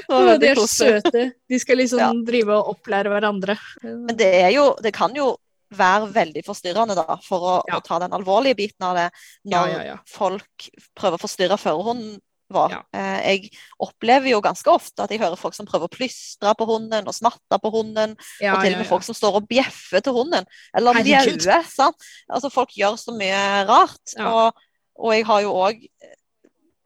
De 0.09 0.47
er 0.49 0.61
søte. 0.67 1.25
De 1.49 1.59
skal 1.61 1.77
liksom 1.77 1.99
Ja. 1.99 2.09
drive 2.25 2.55
og 2.57 2.75
opplære 2.75 3.11
hverandre. 3.11 3.57
Men 3.83 4.15
det 4.17 4.33
er 4.43 4.51
jo 4.55 4.75
Det 4.81 4.93
kan 4.93 5.13
jo 5.15 5.35
være 5.71 6.07
veldig 6.13 6.41
forstyrrende, 6.45 6.95
da, 6.97 7.15
for 7.21 7.39
å, 7.39 7.63
Ja. 7.69 7.77
å 7.77 7.83
ta 7.85 7.99
den 7.99 8.11
alvorlige 8.11 8.55
biten 8.57 8.81
av 8.87 8.95
det, 8.95 9.11
når 9.45 9.85
ja, 9.85 9.97
folk 10.07 10.69
prøver 10.97 11.19
å 11.19 11.21
forstyrre 11.21 11.57
førerhunden 11.61 12.17
vår. 12.51 12.71
Eh, 12.91 13.37
jeg 13.37 13.51
opplever 13.79 14.31
jo 14.31 14.41
ganske 14.41 14.65
ofte 14.65 15.03
at 15.03 15.11
jeg 15.11 15.19
hører 15.19 15.37
folk 15.37 15.53
som 15.53 15.67
prøver 15.67 15.85
å 15.85 15.93
plystre 15.93 16.55
på 16.57 16.65
hunden 16.65 17.05
og 17.07 17.13
smatte 17.13 17.59
på 17.61 17.69
hunden, 17.71 18.17
og 18.17 18.63
til 18.63 18.73
og 18.73 18.79
med 18.79 18.87
folk 18.89 19.03
som 19.03 19.13
står 19.13 19.35
og 19.35 19.47
bjeffer 19.47 20.01
til 20.01 20.13
hunden, 20.13 20.43
eller 20.73 20.93
mjauer. 21.05 21.93
Altså, 22.31 22.49
folk 22.49 22.69
gjør 22.73 22.97
så 22.97 23.13
mye 23.15 23.67
rart. 23.69 24.15
Og, 24.17 24.53
og 24.97 25.13
jeg 25.13 25.25
har 25.29 25.41
jo 25.45 25.53
òg 25.53 25.87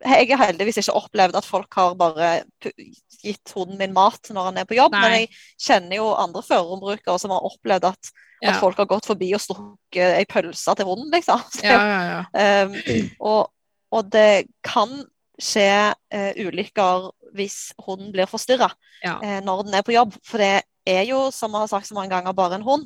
Jeg 0.03 0.37
har 0.37 0.49
heldigvis 0.49 0.77
ikke 0.81 0.95
opplevd 0.99 1.37
at 1.39 1.47
folk 1.47 1.73
har 1.79 1.95
bare 1.99 2.29
gitt 3.23 3.53
hunden 3.55 3.79
min 3.79 3.93
mat 3.95 4.29
når 4.35 4.49
han 4.49 4.59
er 4.59 4.67
på 4.67 4.75
jobb, 4.75 4.91
Nei. 4.95 5.01
men 5.01 5.15
jeg 5.15 5.29
kjenner 5.63 5.97
jo 6.01 6.09
andre 6.19 6.43
førerombrukere 6.43 7.15
som 7.21 7.31
har 7.35 7.47
opplevd 7.47 7.87
at, 7.93 8.11
Ja. 8.43 8.51
at 8.51 8.59
folk 8.59 8.77
har 8.81 8.89
gått 8.91 9.07
forbi 9.07 9.29
og 9.37 9.39
strukket 9.39 10.17
ei 10.19 10.25
pølse 10.27 10.75
til 10.75 10.89
hunden, 10.89 11.07
liksom. 11.13 11.39
Ja, 11.63 11.77
ja, 11.79 12.01
ja. 12.11 12.65
um, 12.67 12.75
og, 13.31 13.51
og 13.95 14.11
det 14.11 14.45
kan 14.65 14.91
skje 15.39 15.69
uh, 15.93 16.31
ulykker 16.43 17.09
hvis 17.33 17.71
hunden 17.85 18.11
blir 18.13 18.29
forstyrra 18.29 18.69
Ja. 19.03 19.17
eh, 19.23 19.39
når 19.43 19.63
den 19.65 19.73
er 19.79 19.81
på 19.87 19.95
jobb. 19.95 20.13
For 20.23 20.37
det 20.37 20.61
er 20.85 21.03
jo, 21.07 21.31
som 21.31 21.51
vi 21.51 21.63
har 21.63 21.67
sagt 21.71 21.87
så 21.87 21.95
mange 21.97 22.11
ganger, 22.13 22.35
bare 22.37 22.59
en 22.59 22.67
hund. 22.67 22.85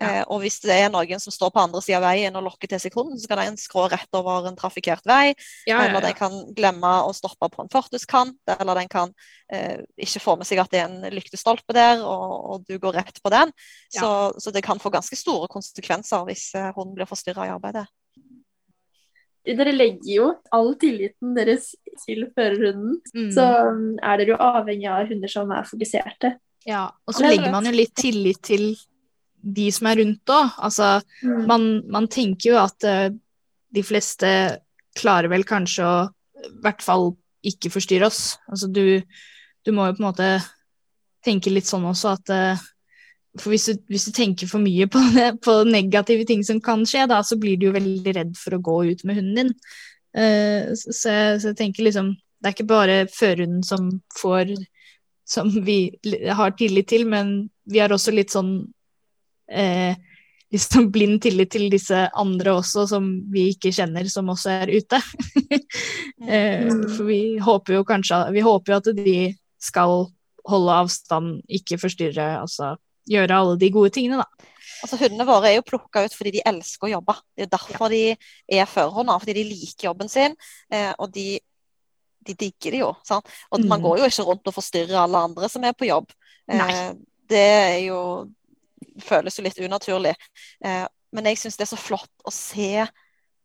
Eh, 0.00 0.22
og 0.32 0.40
hvis 0.40 0.56
det 0.64 0.72
er 0.72 0.88
noen 0.92 1.20
som 1.20 1.34
står 1.34 1.50
på 1.52 1.60
andre 1.60 1.82
sida 1.84 1.98
av 1.98 2.06
veien 2.06 2.36
og 2.38 2.46
lokker 2.46 2.70
til 2.70 2.80
seg 2.80 2.94
hunden, 2.96 3.18
så 3.20 3.28
kan 3.28 3.42
den 3.42 3.58
skrå 3.60 3.84
rett 3.92 4.16
over 4.16 4.48
en 4.48 4.56
trafikkert 4.56 5.04
vei. 5.08 5.34
ja, 5.68 5.76
ja, 5.76 5.82
Eller 5.84 6.00
den 6.06 6.16
kan 6.16 6.38
glemme 6.56 6.92
å 7.04 7.12
stoppe 7.12 7.50
på 7.52 7.62
en 7.64 7.72
fortauskant. 7.72 8.38
Eller 8.58 8.80
den 8.80 8.88
kan 8.88 9.12
eh, 9.52 9.82
ikke 10.00 10.22
få 10.24 10.36
med 10.40 10.48
seg 10.48 10.62
at 10.62 10.72
det 10.72 10.80
er 10.80 10.88
en 10.88 11.12
lyktestolpe 11.12 11.76
der, 11.76 12.00
og, 12.00 12.36
og 12.54 12.68
du 12.68 12.78
går 12.80 12.96
rett 13.02 13.20
på 13.22 13.32
den. 13.34 13.52
Så, 13.92 14.32
så 14.40 14.54
det 14.54 14.64
kan 14.64 14.80
få 14.80 14.92
ganske 14.94 15.18
store 15.18 15.50
konsekvenser 15.52 16.24
hvis 16.30 16.54
eh, 16.56 16.70
hunden 16.76 16.96
blir 16.96 17.10
forstyrra 17.10 17.50
i 17.50 17.52
arbeidet. 17.52 17.84
Dere 19.42 19.72
legger 19.74 20.06
jo 20.06 20.26
all 20.54 20.76
tilliten 20.78 21.32
deres 21.34 21.72
til 22.04 22.28
førerhunden, 22.36 23.00
Mm. 23.12 23.30
så 23.34 23.44
um, 23.74 23.98
er 23.98 24.20
dere 24.20 24.32
jo 24.32 24.36
avhengig 24.38 24.86
av 24.88 25.08
hunder 25.10 25.28
som 25.28 25.50
er 25.52 25.66
fokuserte. 25.66 26.36
Ja, 26.64 26.86
og 27.06 27.16
så 27.16 27.26
legger 27.26 27.50
man 27.50 27.66
jo 27.66 27.72
litt 27.74 27.92
tillit 27.98 28.38
til 28.46 28.70
de 29.42 29.68
som 29.74 29.88
er 29.90 30.00
rundt 30.00 30.32
òg. 30.32 30.56
Altså, 30.62 30.94
man, 31.48 31.82
man 31.90 32.08
tenker 32.10 32.52
jo 32.52 32.58
at 32.62 32.86
uh, 32.86 33.08
de 33.72 33.84
fleste 33.86 34.28
klarer 34.98 35.30
vel 35.32 35.44
kanskje 35.48 35.86
å 35.86 35.94
i 36.42 36.50
hvert 36.62 36.82
fall 36.82 37.12
ikke 37.46 37.70
forstyrre 37.70 38.08
oss. 38.08 38.36
Altså, 38.50 38.68
du, 38.70 39.02
du 39.62 39.70
må 39.74 39.86
jo 39.88 39.96
på 39.96 40.02
en 40.02 40.08
måte 40.08 40.28
tenke 41.22 41.52
litt 41.54 41.68
sånn 41.70 41.86
også 41.86 42.16
at 42.16 42.32
uh, 42.34 42.68
For 43.38 43.54
hvis 43.54 43.70
du, 43.70 43.78
hvis 43.88 44.08
du 44.08 44.12
tenker 44.12 44.50
for 44.50 44.60
mye 44.60 44.88
på, 44.90 45.00
på 45.46 45.54
negative 45.70 46.26
ting 46.28 46.42
som 46.44 46.60
kan 46.60 46.82
skje, 46.88 47.06
da, 47.10 47.22
så 47.24 47.38
blir 47.40 47.56
du 47.56 47.70
jo 47.70 47.76
veldig 47.76 48.14
redd 48.18 48.34
for 48.36 48.58
å 48.58 48.62
gå 48.62 48.76
ut 48.90 49.06
med 49.08 49.20
hunden 49.20 49.38
din. 49.38 49.54
Uh, 50.12 50.74
så, 50.76 50.90
så 51.00 51.14
jeg- 51.50 51.56
tenker 51.56 51.86
liksom 51.86 52.12
Det 52.42 52.50
er 52.50 52.54
ikke 52.56 52.68
bare 52.68 52.96
førhunden 53.08 53.62
som 53.64 53.88
får 54.18 54.50
som 55.32 55.48
vi 55.64 55.94
har 56.28 56.50
tillit 56.58 56.88
til, 56.90 57.06
men 57.08 57.48
vi 57.64 57.78
har 57.78 57.92
også 57.94 58.12
litt 58.12 58.32
sånn 58.34 58.66
eh, 59.50 59.96
liksom 60.52 60.90
blind 60.92 61.22
tillit 61.24 61.50
til 61.54 61.70
disse 61.72 62.04
andre 62.18 62.56
også, 62.58 62.86
som 62.90 63.08
vi 63.32 63.48
ikke 63.54 63.72
kjenner, 63.72 64.08
som 64.12 64.28
også 64.28 64.50
er 64.62 64.72
ute. 64.74 65.00
eh, 66.28 66.68
for 66.68 67.04
vi 67.08 67.38
håper 67.42 67.78
jo 67.78 67.84
kanskje 67.88 68.24
Vi 68.34 68.44
håper 68.44 68.74
jo 68.74 68.80
at 68.82 68.90
de 68.98 69.16
skal 69.62 70.06
holde 70.48 70.74
avstand, 70.74 71.36
ikke 71.48 71.78
forstyrre, 71.78 72.40
altså 72.42 72.74
gjøre 73.08 73.36
alle 73.36 73.54
de 73.58 73.70
gode 73.74 73.90
tingene, 73.94 74.22
da. 74.22 74.48
Altså 74.82 74.98
Hundene 74.98 75.26
våre 75.26 75.50
er 75.50 75.56
jo 75.60 75.64
plukka 75.66 76.02
ut 76.02 76.14
fordi 76.14 76.32
de 76.36 76.42
elsker 76.46 76.88
å 76.88 76.92
jobbe. 76.96 77.14
Det 77.30 77.44
er 77.44 77.46
jo 77.46 77.52
derfor 77.54 77.92
de 77.92 78.02
er 78.58 78.66
førerhunder, 78.70 79.22
fordi 79.22 79.34
de 79.38 79.44
liker 79.46 79.86
jobben 79.88 80.10
sin. 80.10 80.34
Eh, 80.74 80.90
og 80.98 81.12
de, 81.14 81.38
de 82.26 82.34
digger 82.38 82.74
det 82.74 82.80
jo. 82.82 82.90
Sant? 83.06 83.30
Og 83.50 83.62
man 83.62 83.78
Mm. 83.78 83.84
går 83.86 83.98
jo 84.00 84.08
ikke 84.10 84.26
rundt 84.26 84.50
og 84.50 84.56
forstyrrer 84.56 84.98
alle 84.98 85.22
andre 85.30 85.48
som 85.48 85.62
er 85.64 85.72
på 85.78 85.86
jobb. 85.86 86.10
Eh, 86.50 86.94
det 87.30 87.46
er 87.46 87.78
jo 87.86 88.00
føles 89.04 89.38
jo 89.38 89.44
litt 89.46 89.58
unaturlig. 89.62 90.14
Eh, 90.64 90.84
men 91.12 91.28
jeg 91.28 91.38
syns 91.42 91.58
det 91.60 91.66
er 91.66 91.72
så 91.74 91.80
flott 91.80 92.24
å 92.24 92.32
se 92.32 92.86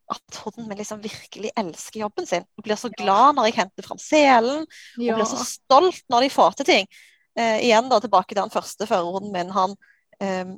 at 0.08 0.38
Hodden 0.40 0.70
liksom 0.80 1.02
virkelig 1.04 1.52
elsker 1.60 2.00
jobben 2.06 2.28
sin. 2.30 2.46
Og 2.56 2.64
blir 2.64 2.80
så 2.80 2.88
glad 2.96 3.36
når 3.36 3.50
jeg 3.50 3.58
henter 3.58 3.84
fram 3.84 4.00
selen, 4.00 4.64
og 4.64 5.18
blir 5.20 5.28
så 5.28 5.42
stolt 5.44 6.04
når 6.10 6.22
de 6.28 6.30
får 6.32 6.56
til 6.62 6.66
ting. 6.70 6.88
Eh, 7.38 7.66
igjen 7.68 7.90
da 7.92 8.00
tilbake 8.00 8.32
til 8.34 8.40
den 8.42 8.54
første 8.54 8.88
førerhunden 8.88 9.34
min. 9.36 9.52
Han 9.52 9.76
eh, 10.24 10.56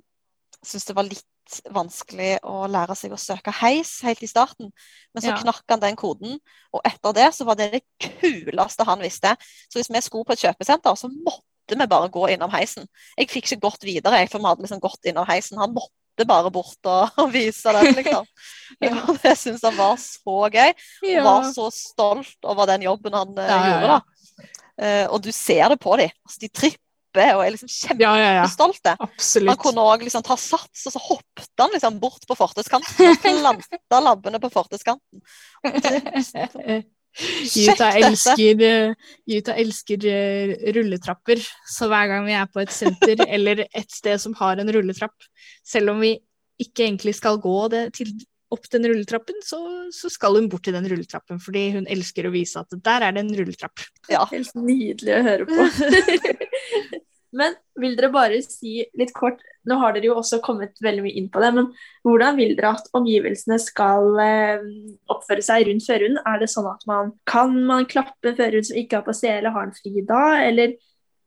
syntes 0.61 0.85
det 0.85 0.95
var 0.95 1.09
litt 1.09 1.25
vanskelig 1.73 2.35
å 2.45 2.67
lære 2.69 2.93
seg 2.93 3.13
å 3.15 3.17
søke 3.17 3.49
heis 3.63 3.95
helt 4.05 4.21
i 4.21 4.29
starten. 4.29 4.69
Men 5.15 5.23
så 5.23 5.31
Ja. 5.33 5.37
knakk 5.41 5.63
han 5.73 5.81
den 5.81 5.95
koden, 5.97 6.37
og 6.71 6.81
etter 6.85 7.13
det 7.17 7.33
så 7.33 7.45
var 7.45 7.55
det 7.57 7.71
det 7.71 7.81
kuleste 8.21 8.85
han 8.85 9.01
visste. 9.01 9.35
Så 9.65 9.79
hvis 9.79 9.89
vi 9.89 10.01
skulle 10.05 10.25
på 10.29 10.33
et 10.37 10.45
kjøpesenter, 10.45 10.93
så 10.95 11.09
måtte 11.09 11.48
vi 11.77 11.87
bare 11.87 12.09
gå 12.09 12.25
innom 12.33 12.51
heisen. 12.53 12.87
Jeg 13.17 13.29
fikk 13.29 13.51
ikke 13.51 13.61
gått 13.69 13.83
videre, 13.85 14.21
jeg, 14.23 14.31
for 14.31 14.41
vi 14.41 14.49
hadde 14.49 14.65
liksom 14.65 14.81
gått 14.83 15.09
innom 15.11 15.27
heisen. 15.29 15.59
Han 15.61 15.75
måtte 15.75 16.25
bare 16.27 16.51
bort 16.51 16.89
og, 16.89 17.13
og 17.21 17.31
vise 17.35 17.73
den, 17.75 17.93
liksom. 17.99 18.25
Ja. 18.85 18.93
Og 19.09 19.17
syns 19.37 19.63
han 19.65 19.75
var 19.75 19.95
så 19.97 20.35
gøy 20.53 20.73
Ja. 21.09 21.23
var 21.25 21.47
så 21.51 21.69
stolt 21.73 22.45
over 22.45 22.67
den 22.69 22.85
jobben 22.85 23.15
han 23.17 23.31
eh, 23.37 23.49
Ja, 23.49 23.57
gjorde. 23.73 23.87
da. 23.95 24.01
Uh, 24.79 25.05
og 25.11 25.23
du 25.25 25.31
ser 25.35 25.67
det 25.73 25.79
på 25.83 25.97
dem. 25.99 26.11
Altså, 26.23 26.37
de 26.39 26.47
tripper 26.47 27.33
og 27.35 27.41
er 27.43 27.51
liksom 27.55 27.97
ja, 27.99 28.11
ja, 28.15 28.29
ja. 28.37 28.43
Han 29.49 29.57
kunne 29.59 29.81
òg 29.81 30.05
liksom 30.05 30.23
ta 30.23 30.37
sats, 30.39 30.85
og 30.85 30.93
så 30.93 31.01
hoppet 31.01 31.49
han 31.59 31.73
liksom 31.73 31.97
bort 31.99 32.23
på 32.29 32.37
fortauskanten 32.37 33.09
og 33.09 33.17
planta 33.25 33.99
labbene 34.05 34.39
på 34.39 34.51
fortauskanten. 34.53 35.23
Juta 37.49 37.89
elsker, 37.97 38.61
eh, 38.63 39.13
Juta 39.27 39.55
elsker 39.59 40.05
eh, 40.07 40.53
rulletrapper, 40.75 41.41
så 41.67 41.89
hver 41.91 42.11
gang 42.11 42.27
vi 42.27 42.35
er 42.37 42.49
på 42.51 42.61
et 42.63 42.73
senter 42.73 43.23
eller 43.35 43.65
et 43.67 43.91
sted 43.91 44.21
som 44.21 44.35
har 44.39 44.61
en 44.61 44.71
rulletrapp, 44.73 45.29
selv 45.65 45.95
om 45.95 46.03
vi 46.03 46.15
ikke 46.59 46.85
egentlig 46.85 47.15
skal 47.17 47.39
gå 47.41 47.57
det 47.73 47.83
til, 47.97 48.13
opp 48.53 48.65
den 48.73 48.87
rulletrappen, 48.89 49.41
så, 49.45 49.59
så 49.95 50.11
skal 50.11 50.37
hun 50.39 50.49
bort 50.51 50.65
til 50.67 50.75
den 50.75 50.87
rulletrappen, 50.89 51.41
fordi 51.43 51.69
hun 51.77 51.89
elsker 51.91 52.27
å 52.27 52.33
vise 52.33 52.61
at 52.61 52.73
der 52.85 53.05
er 53.07 53.15
det 53.15 53.25
en 53.25 53.35
rulletrapp. 53.41 53.85
Ja. 54.11 54.25
Helt 54.33 54.55
nydelig 54.57 55.17
å 55.17 55.23
høre 55.27 55.49
på. 55.49 55.69
men 57.35 57.55
vil 57.79 57.95
dere 57.97 58.11
bare 58.13 58.41
si 58.43 58.83
litt 58.97 59.13
kort, 59.15 59.41
nå 59.69 59.77
har 59.81 59.93
dere 59.93 60.09
jo 60.09 60.17
også 60.19 60.39
kommet 60.43 60.79
veldig 60.83 61.03
mye 61.05 61.17
inn 61.19 61.29
på 61.31 61.41
det, 61.43 61.51
men 61.55 61.69
hvordan 62.07 62.37
vil 62.39 62.55
dere 62.57 62.73
at 62.79 62.89
omgivelsene 62.97 63.59
skal 63.61 64.21
eh, 64.23 64.67
oppføre 65.11 65.45
seg 65.45 65.67
rundt 65.67 65.85
førerhunden? 65.85 66.21
Er 66.25 66.41
det 66.41 66.49
sånn 66.51 66.69
at 66.71 66.85
man 66.89 67.13
kan 67.29 67.55
man 67.69 67.87
klappe 67.89 68.31
en 68.31 68.37
førerhund 68.39 68.69
som 68.71 68.79
ikke 68.81 68.99
har 68.99 69.07
på 69.07 69.17
sele, 69.17 69.53
har 69.53 69.67
en 69.67 69.75
fri 69.77 70.05
da, 70.09 70.23
eller 70.47 70.77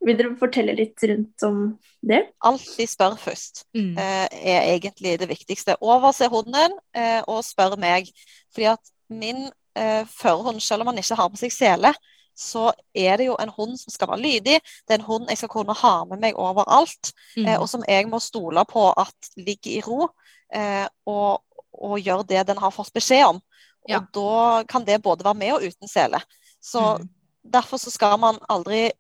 vil 0.03 0.19
dere 0.19 0.35
fortelle 0.39 0.75
litt 0.77 1.03
rundt 1.07 1.47
om 1.47 1.59
det? 2.03 2.25
Alltid 2.43 2.91
spør 2.91 3.17
først. 3.21 3.65
Mm. 3.77 3.95
eh, 3.95 4.27
er 4.55 4.71
egentlig 4.75 5.17
det 5.21 5.29
viktigste. 5.31 5.79
Overse 5.81 6.29
hunden 6.33 6.75
eh, 6.97 7.21
og 7.31 7.45
spør 7.47 7.79
meg. 7.81 8.11
Fordi 8.55 8.73
at 8.73 8.93
min 9.13 9.47
eh, 9.79 10.03
førerhund, 10.11 10.61
selv 10.61 10.83
om 10.83 10.93
han 10.93 10.99
ikke 11.03 11.19
har 11.19 11.31
på 11.31 11.41
seg 11.45 11.55
sele, 11.55 11.95
så 12.37 12.73
er 12.95 13.17
det 13.17 13.27
jo 13.27 13.37
en 13.41 13.49
hund 13.49 13.77
som 13.81 13.91
skal 13.93 14.09
være 14.09 14.21
lydig. 14.23 14.61
Det 14.89 14.91
er 14.95 14.99
en 15.01 15.07
hund 15.07 15.29
jeg 15.29 15.39
skal 15.39 15.49
kunne 15.49 15.75
ha 15.75 16.05
med 16.05 16.21
meg 16.21 16.35
overalt, 16.35 17.13
Mm. 17.37 17.47
eh, 17.47 17.61
og 17.61 17.69
som 17.69 17.83
jeg 17.89 18.07
må 18.09 18.19
stole 18.21 18.65
på 18.65 18.93
at 18.97 19.15
ligger 19.37 19.71
i 19.79 19.81
ro 19.81 20.09
eh, 20.55 20.87
og, 21.07 21.43
og 21.73 21.99
gjør 22.01 22.23
det 22.29 22.47
den 22.47 22.59
har 22.59 22.71
fått 22.71 22.93
beskjed 22.93 23.25
om. 23.27 23.41
Ja. 23.89 23.99
Og 23.99 24.13
da 24.13 24.65
kan 24.69 24.85
det 24.85 25.03
både 25.03 25.25
være 25.25 25.35
med 25.35 25.53
og 25.55 25.63
uten 25.63 25.89
sele. 25.89 26.21
Så 26.63 26.99
Mm. 26.99 27.09
derfor 27.53 27.77
så 27.79 27.91
skal 27.91 28.19
man 28.19 28.39
aldri 28.49 28.91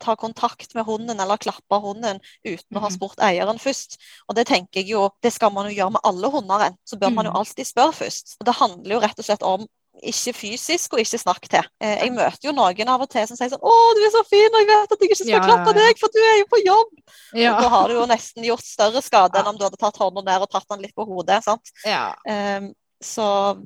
ta 0.00 0.16
kontakt 0.16 0.74
med 0.74 0.84
hunden 0.84 1.20
eller 1.20 1.36
klappe 1.36 1.78
hunden 1.80 2.18
uten 2.44 2.76
å 2.76 2.80
ha 2.80 2.88
Mhm. 2.88 2.94
spurt 2.96 3.20
eieren 3.20 3.58
først. 3.58 3.96
Og 4.28 4.34
det 4.34 4.46
tenker 4.48 4.80
jeg 4.80 4.88
jo, 4.88 5.10
det 5.22 5.32
skal 5.32 5.52
man 5.52 5.66
jo 5.70 5.76
gjøre 5.76 5.92
med 5.92 6.00
alle 6.04 6.28
hunder. 6.30 6.74
Så 6.84 6.96
bør 6.98 7.10
man 7.14 7.24
jo 7.26 7.30
Mhm. 7.30 7.36
alltid 7.38 7.64
spørre 7.66 7.92
først. 7.92 8.36
Og 8.40 8.46
det 8.46 8.54
handler 8.54 8.94
jo 8.94 9.00
rett 9.00 9.18
og 9.18 9.24
slett 9.24 9.42
om 9.42 9.66
ikke 10.00 10.32
fysisk 10.34 10.94
og 10.96 11.02
ikke 11.02 11.20
snakk 11.20 11.46
til. 11.52 11.66
Eh, 11.82 11.98
jeg 12.00 12.12
møter 12.14 12.48
jo 12.48 12.54
noen 12.56 12.90
av 12.90 13.04
og 13.04 13.10
til 13.12 13.26
som 13.28 13.36
sier 13.36 13.50
sånn 13.52 13.60
'Å, 13.60 13.74
du 13.96 14.00
er 14.06 14.12
så 14.14 14.22
fin, 14.24 14.48
og 14.48 14.62
jeg 14.62 14.68
vet 14.70 14.92
at 14.92 14.98
jeg 14.98 15.10
ikke 15.10 15.18
skal 15.20 15.32
Ja, 15.34 15.42
klappe 15.44 15.74
deg, 15.76 15.98
for 16.00 16.08
du 16.08 16.18
er 16.18 16.38
jo 16.40 16.46
på 16.48 16.62
jobb'. 16.64 16.96
Ja. 17.36 17.52
Og 17.52 17.62
da 17.62 17.68
har 17.68 17.88
du 17.88 17.94
jo 17.94 18.06
nesten 18.08 18.46
gjort 18.46 18.64
større 18.64 19.02
skade 19.04 19.38
enn 19.38 19.50
om 19.52 19.58
du 19.58 19.64
hadde 19.64 19.80
tatt 19.80 20.00
hånda 20.00 20.24
ned 20.24 20.42
og 20.42 20.50
tatt 20.50 20.68
den 20.70 20.82
litt 20.82 20.94
på 20.94 21.06
hodet. 21.06 21.42
sant? 21.44 21.74
ja. 21.84 22.14
Um, 22.26 22.72
så 23.02 23.58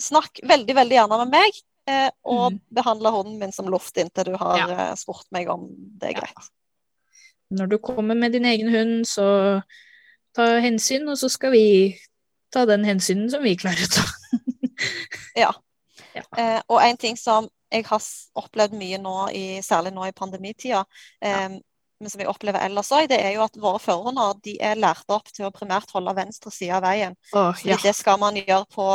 snakk 0.00 0.40
veldig, 0.42 0.74
veldig 0.74 0.96
gjerne 0.96 1.18
med 1.24 1.34
meg. 1.36 1.64
uh, 1.88 2.10
og 2.24 2.52
mm. 2.52 2.60
behandle 2.68 3.10
hunden 3.10 3.38
min 3.38 3.52
som 3.52 3.68
luft 3.68 3.96
inntil 3.96 4.24
du 4.24 4.34
har 4.36 4.68
eh, 4.68 4.94
spurt 4.94 5.24
meg 5.32 5.48
om 5.48 5.70
det 5.72 6.10
er 6.10 6.18
greit. 6.20 6.50
Når 7.50 7.66
du 7.66 7.78
kommer 7.78 8.14
med 8.14 8.32
din 8.32 8.44
egen 8.44 8.68
hund, 8.68 9.06
så 9.08 9.62
ta 10.36 10.58
hensyn, 10.60 11.08
og 11.08 11.16
så 11.16 11.30
skal 11.32 11.50
vi 11.52 11.96
ta 12.52 12.66
den 12.68 12.84
hensynen 12.84 13.30
som 13.32 13.42
vi 13.42 13.56
klarer 13.56 13.88
å 13.88 13.94
ta. 13.94 14.04
Ja. 15.38 15.52
Ja. 16.18 16.26
Eh, 16.42 16.60
og 16.68 16.82
en 16.84 17.00
ting 17.00 17.16
som 17.20 17.48
jeg 17.72 17.84
har 17.88 18.04
opplevd 18.40 18.76
mye 18.80 19.00
nå, 19.00 19.16
i, 19.36 19.46
særlig 19.64 19.92
nå 19.96 20.06
i 20.08 20.14
pandemitida, 20.16 20.84
eh, 21.20 21.58
men 21.98 22.12
som 22.12 22.22
jeg 22.22 22.30
opplever 22.30 22.62
ellers 22.62 22.92
òg, 22.94 23.08
det 23.10 23.18
er 23.18 23.32
jo 23.34 23.42
at 23.42 23.56
våre 23.58 23.80
førerhunder 23.82 24.36
de 24.44 24.54
er 24.62 24.78
lært 24.78 25.08
opp 25.10 25.32
til 25.34 25.48
å 25.48 25.54
primært 25.54 25.90
holde 25.90 26.14
venstre 26.14 26.52
side 26.54 26.76
av 26.76 26.84
veien. 26.86 27.16
Fordi 27.32 27.72
ja. 27.72 27.78
det 27.82 27.94
skal 27.98 28.20
man 28.22 28.38
gjøre 28.38 28.68
på 28.70 28.86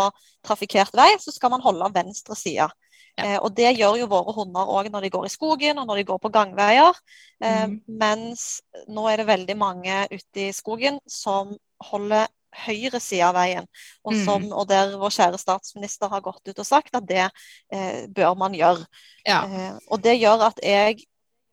trafikkert 0.47 0.95
vei, 0.95 1.09
så 1.19 1.33
skal 1.36 1.51
man 1.51 1.63
holde 1.65 1.91
venstre 1.95 2.38
side. 2.39 2.69
Ja. 3.17 3.25
Eh, 3.25 3.36
og 3.43 3.51
det 3.57 3.75
gjør 3.75 3.99
jo 3.99 4.09
våre 4.09 4.33
hunder 4.33 4.71
òg 4.73 4.88
når 4.93 5.05
de 5.05 5.12
går 5.13 5.27
i 5.27 5.33
skogen 5.33 5.81
og 5.81 5.89
når 5.89 6.01
de 6.01 6.05
går 6.07 6.21
på 6.23 6.31
gangveier. 6.33 7.01
Eh, 7.43 7.65
mm. 7.69 7.75
Mens 7.99 8.47
nå 8.88 9.05
er 9.12 9.21
det 9.21 9.29
veldig 9.29 9.57
mange 9.59 9.99
ute 10.13 10.47
i 10.47 10.55
skogen 10.55 10.97
som 11.09 11.53
holder 11.91 12.31
høyre 12.66 13.00
side 13.02 13.26
av 13.26 13.34
veien, 13.36 13.66
og, 14.06 14.13
Mhm. 14.13 14.24
som, 14.26 14.44
og 14.54 14.68
der 14.70 14.98
vår 14.98 15.10
kjære 15.10 15.39
statsminister 15.42 16.10
har 16.10 16.22
gått 16.22 16.48
ut 16.48 16.60
og 16.60 16.66
sagt 16.66 16.96
at 16.96 17.06
det 17.08 17.30
eh, 17.72 18.06
bør 18.08 18.36
man 18.38 18.54
gjøre. 18.54 18.86
Ja. 19.26 19.44
Eh, 19.46 19.80
og 19.89 20.02
det 20.04 20.20
gjør 20.20 20.48
at 20.52 20.60
jeg 20.63 21.04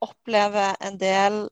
opplever 0.02 0.76
en 0.80 0.98
del 0.98 1.48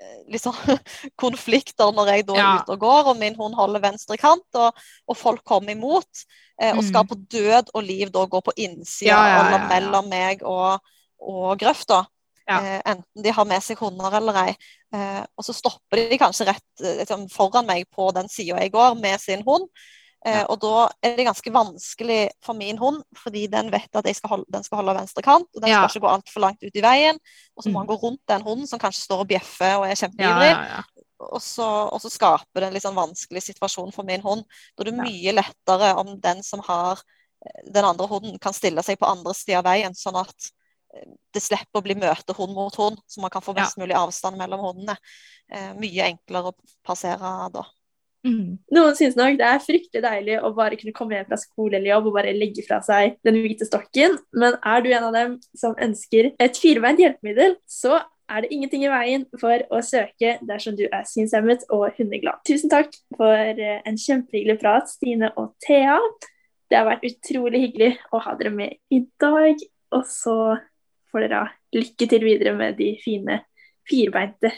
eh, 0.00 0.18
liksom, 0.28 0.52
konflikter 1.16 1.92
når 1.92 2.06
jeg 2.12 2.26
da 2.28 2.34
er 2.34 2.42
Ja. 2.42 2.56
ute 2.62 2.72
og 2.76 2.80
går, 2.80 3.06
og 3.12 3.16
min 3.16 3.34
hund 3.36 3.54
holder 3.56 3.80
venstre 3.80 4.16
kant, 4.20 4.44
og, 4.54 4.74
og 5.08 5.16
folk 5.16 5.44
kommer 5.44 5.72
imot, 5.72 6.24
eh, 6.60 6.74
og 6.76 6.84
skal 6.84 7.04
Mm. 7.04 7.08
på 7.08 7.14
død 7.32 7.70
og 7.74 7.82
liv 7.82 8.10
da 8.12 8.26
gå 8.26 8.40
på 8.44 8.52
innsida 8.56 9.08
Ja, 9.16 9.40
eller 9.40 9.68
mellom 9.68 10.08
meg 10.08 10.42
og, 10.42 10.80
og 11.20 11.58
grøfta. 11.58 12.06
Ja. 12.48 12.60
Eh, 12.62 12.80
enten 12.92 13.22
de 13.24 13.30
har 13.34 13.44
med 13.44 13.62
seg 13.62 13.78
hunder 13.82 14.14
eller 14.20 14.36
ei. 14.44 14.54
Eh, 14.94 15.22
og 15.36 15.44
så 15.44 15.52
stopper 15.56 15.96
de 16.10 16.18
kanskje 16.20 16.46
rett 16.46 16.82
eh, 16.84 17.00
liksom, 17.02 17.28
foran 17.32 17.66
meg 17.66 17.88
på 17.90 18.12
den 18.14 18.28
sida 18.30 18.60
jeg 18.62 18.72
går, 18.72 18.94
med 19.00 19.20
sin 19.20 19.42
hund. 19.46 19.68
Eh, 20.24 20.40
Ja. 20.40 20.44
Og 20.50 20.58
da 20.62 20.88
er 21.06 21.16
det 21.16 21.26
ganske 21.26 21.50
vanskelig 21.54 22.30
for 22.42 22.54
min 22.58 22.78
hund, 22.78 23.02
fordi 23.16 23.46
den 23.50 23.68
vet 23.70 23.94
at 23.94 24.08
skal 24.16 24.30
holde, 24.30 24.46
den 24.50 24.64
skal 24.66 24.80
holde 24.80 24.94
venstre 24.96 25.22
kant, 25.22 25.46
og 25.54 25.60
den 25.62 25.70
Ja. 25.70 25.86
skal 25.86 26.00
ikke 26.00 26.06
gå 26.06 26.14
altfor 26.14 26.40
langt 26.40 26.62
ut 26.62 26.74
i 26.76 26.82
veien. 26.82 27.18
Og 27.56 27.62
så 27.64 27.68
må 27.70 27.78
Mm. 27.80 27.86
han 27.86 27.86
gå 27.86 28.00
rundt 28.02 28.22
den 28.28 28.42
hunden 28.42 28.66
som 28.66 28.78
kanskje 28.78 29.04
står 29.06 29.20
og 29.20 29.28
bjeffer 29.28 29.76
og 29.78 29.86
er 29.86 29.94
kjempeivrig. 29.94 30.50
ja, 30.50 30.66
ja. 30.76 30.82
Og, 31.32 31.40
så, 31.40 31.64
og 31.92 32.00
så 32.00 32.10
skaper 32.10 32.60
det 32.60 32.62
en 32.64 32.72
litt 32.74 32.82
sånn 32.82 32.94
vanskelig 32.94 33.42
situasjon 33.42 33.92
for 33.92 34.02
min 34.04 34.20
hund. 34.20 34.44
Da 34.76 34.82
er 34.82 34.90
det 34.90 34.98
mye 35.00 35.32
lettere 35.32 35.94
om 35.96 36.20
den 36.20 36.42
som 36.42 36.60
har 36.60 37.00
den 37.64 37.84
andre 37.84 38.06
hunden, 38.06 38.38
kan 38.38 38.52
stille 38.52 38.82
seg 38.82 38.98
på 38.98 39.06
andre 39.08 39.32
sida 39.34 39.58
av 39.58 39.64
veien, 39.64 39.94
sånn 39.94 40.16
at 40.20 40.50
det 41.34 41.42
slipper 41.44 41.80
å 41.80 41.84
bli 41.84 41.96
møte 41.98 42.36
hund 42.36 42.54
mot 42.56 42.74
hund, 42.80 43.00
så 43.06 43.22
man 43.22 43.32
kan 43.32 43.44
få 43.44 43.54
best 43.56 43.78
mulig 43.80 43.96
avstand 43.98 44.38
mellom 44.40 44.62
hundene. 44.64 44.96
Eh, 45.52 45.72
mye 45.78 46.10
enklere 46.10 46.52
å 46.52 46.56
passere 46.86 47.34
da. 47.54 47.64
Mm. 48.26 48.56
Noen 48.74 48.96
syns 48.98 49.14
nok 49.18 49.36
det 49.38 49.46
er 49.46 49.62
fryktelig 49.62 50.02
deilig 50.02 50.40
å 50.42 50.50
bare 50.56 50.78
kunne 50.80 50.94
komme 50.96 51.14
hjem 51.14 51.28
fra 51.28 51.38
skole 51.38 51.78
eller 51.78 51.92
jobb 51.92 52.08
og 52.10 52.16
bare 52.16 52.34
legge 52.34 52.64
fra 52.66 52.80
seg 52.82 53.14
den 53.26 53.38
hvite 53.38 53.68
stokken, 53.68 54.16
men 54.34 54.56
er 54.66 54.82
du 54.82 54.90
en 54.90 55.08
av 55.08 55.14
dem 55.14 55.36
som 55.54 55.76
ønsker 55.78 56.32
et 56.42 56.58
firbeint 56.58 57.02
hjelpemiddel, 57.02 57.54
så 57.70 58.00
er 58.26 58.42
det 58.42 58.50
ingenting 58.54 58.82
i 58.82 58.90
veien 58.90 59.26
for 59.38 59.62
å 59.70 59.82
søke 59.86 60.36
dersom 60.46 60.74
du 60.78 60.86
er 60.88 61.04
synshemmet 61.06 61.62
og 61.70 61.86
hundeglad. 61.98 62.40
Tusen 62.48 62.72
takk 62.72 62.90
for 63.14 63.36
eh, 63.36 63.78
en 63.86 64.00
kjempehyggelig 64.00 64.58
prat, 64.62 64.90
Stine 64.90 65.30
og 65.38 65.52
Thea. 65.62 66.00
Det 66.66 66.80
har 66.80 66.88
vært 66.88 67.06
utrolig 67.06 67.68
hyggelig 67.68 67.92
å 68.10 68.20
ha 68.24 68.34
dere 68.38 68.50
med 68.54 68.74
i 68.90 69.04
dag, 69.22 69.62
og 69.94 70.02
så 70.10 70.56
får 71.12 71.26
dere 71.26 71.44
ha 71.44 71.52
lykke 71.76 72.08
til 72.10 72.24
videre 72.24 72.56
med 72.56 72.76
de 72.80 72.94
fine 73.02 73.40
firbeinte 73.86 74.52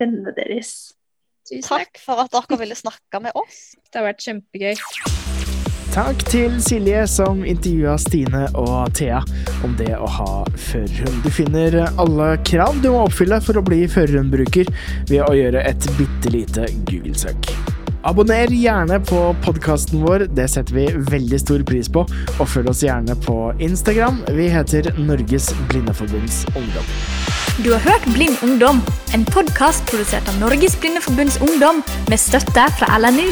vennene 0.00 0.34
deres. 0.36 0.94
Tusen 1.48 1.66
takk. 1.66 2.00
For 2.00 2.24
at 2.24 2.32
dere 2.32 2.60
ville 2.60 2.78
snakke 2.78 3.20
med 3.24 3.36
oss. 3.38 3.74
Det 3.90 4.00
har 4.00 4.08
vært 4.10 4.24
kjempegøy. 4.24 4.74
Takk 5.94 6.24
til 6.26 6.56
Silje 6.58 7.04
som 7.06 7.44
intervjua 7.46 7.92
Stine 8.02 8.48
og 8.58 8.88
Thea 8.98 9.20
om 9.62 9.76
det 9.78 9.92
å 9.94 10.08
ha 10.10 10.40
førerhund. 10.58 11.20
Du 11.22 11.30
finner 11.30 11.76
alle 11.86 12.32
krav 12.42 12.80
du 12.82 12.90
må 12.90 13.04
oppfylle 13.04 13.38
for 13.44 13.60
å 13.60 13.62
bli 13.62 13.84
førerhundbruker 13.86 14.74
ved 15.06 15.22
å 15.22 15.30
gjøre 15.38 15.62
et 15.70 15.88
bitte 15.94 16.34
lite 16.34 16.66
Google-søk. 16.90 17.83
Abonner 18.04 18.50
gjerne 18.52 18.98
på 19.00 19.18
podkasten 19.44 20.02
vår, 20.04 20.26
det 20.36 20.44
setter 20.52 20.76
vi 20.76 20.84
veldig 21.08 21.38
stor 21.40 21.64
pris 21.64 21.88
på. 21.88 22.04
Og 22.36 22.50
følg 22.52 22.68
oss 22.68 22.82
gjerne 22.84 23.16
på 23.24 23.38
Instagram. 23.64 24.20
Vi 24.36 24.50
heter 24.52 24.90
Norges 25.00 25.48
Blindeforbunds 25.70 26.42
Ungdom. 26.52 26.92
Du 27.64 27.72
har 27.72 27.80
hørt 27.86 28.04
Blind 28.12 28.36
ungdom, 28.44 28.84
en 29.16 29.24
podkast 29.24 29.88
produsert 29.88 30.28
av 30.28 30.40
Norges 30.42 30.76
Blindeforbunds 30.80 31.40
Ungdom 31.40 31.80
med 32.12 32.20
støtte 32.20 32.68
fra 32.76 32.98
LNU. 33.00 33.30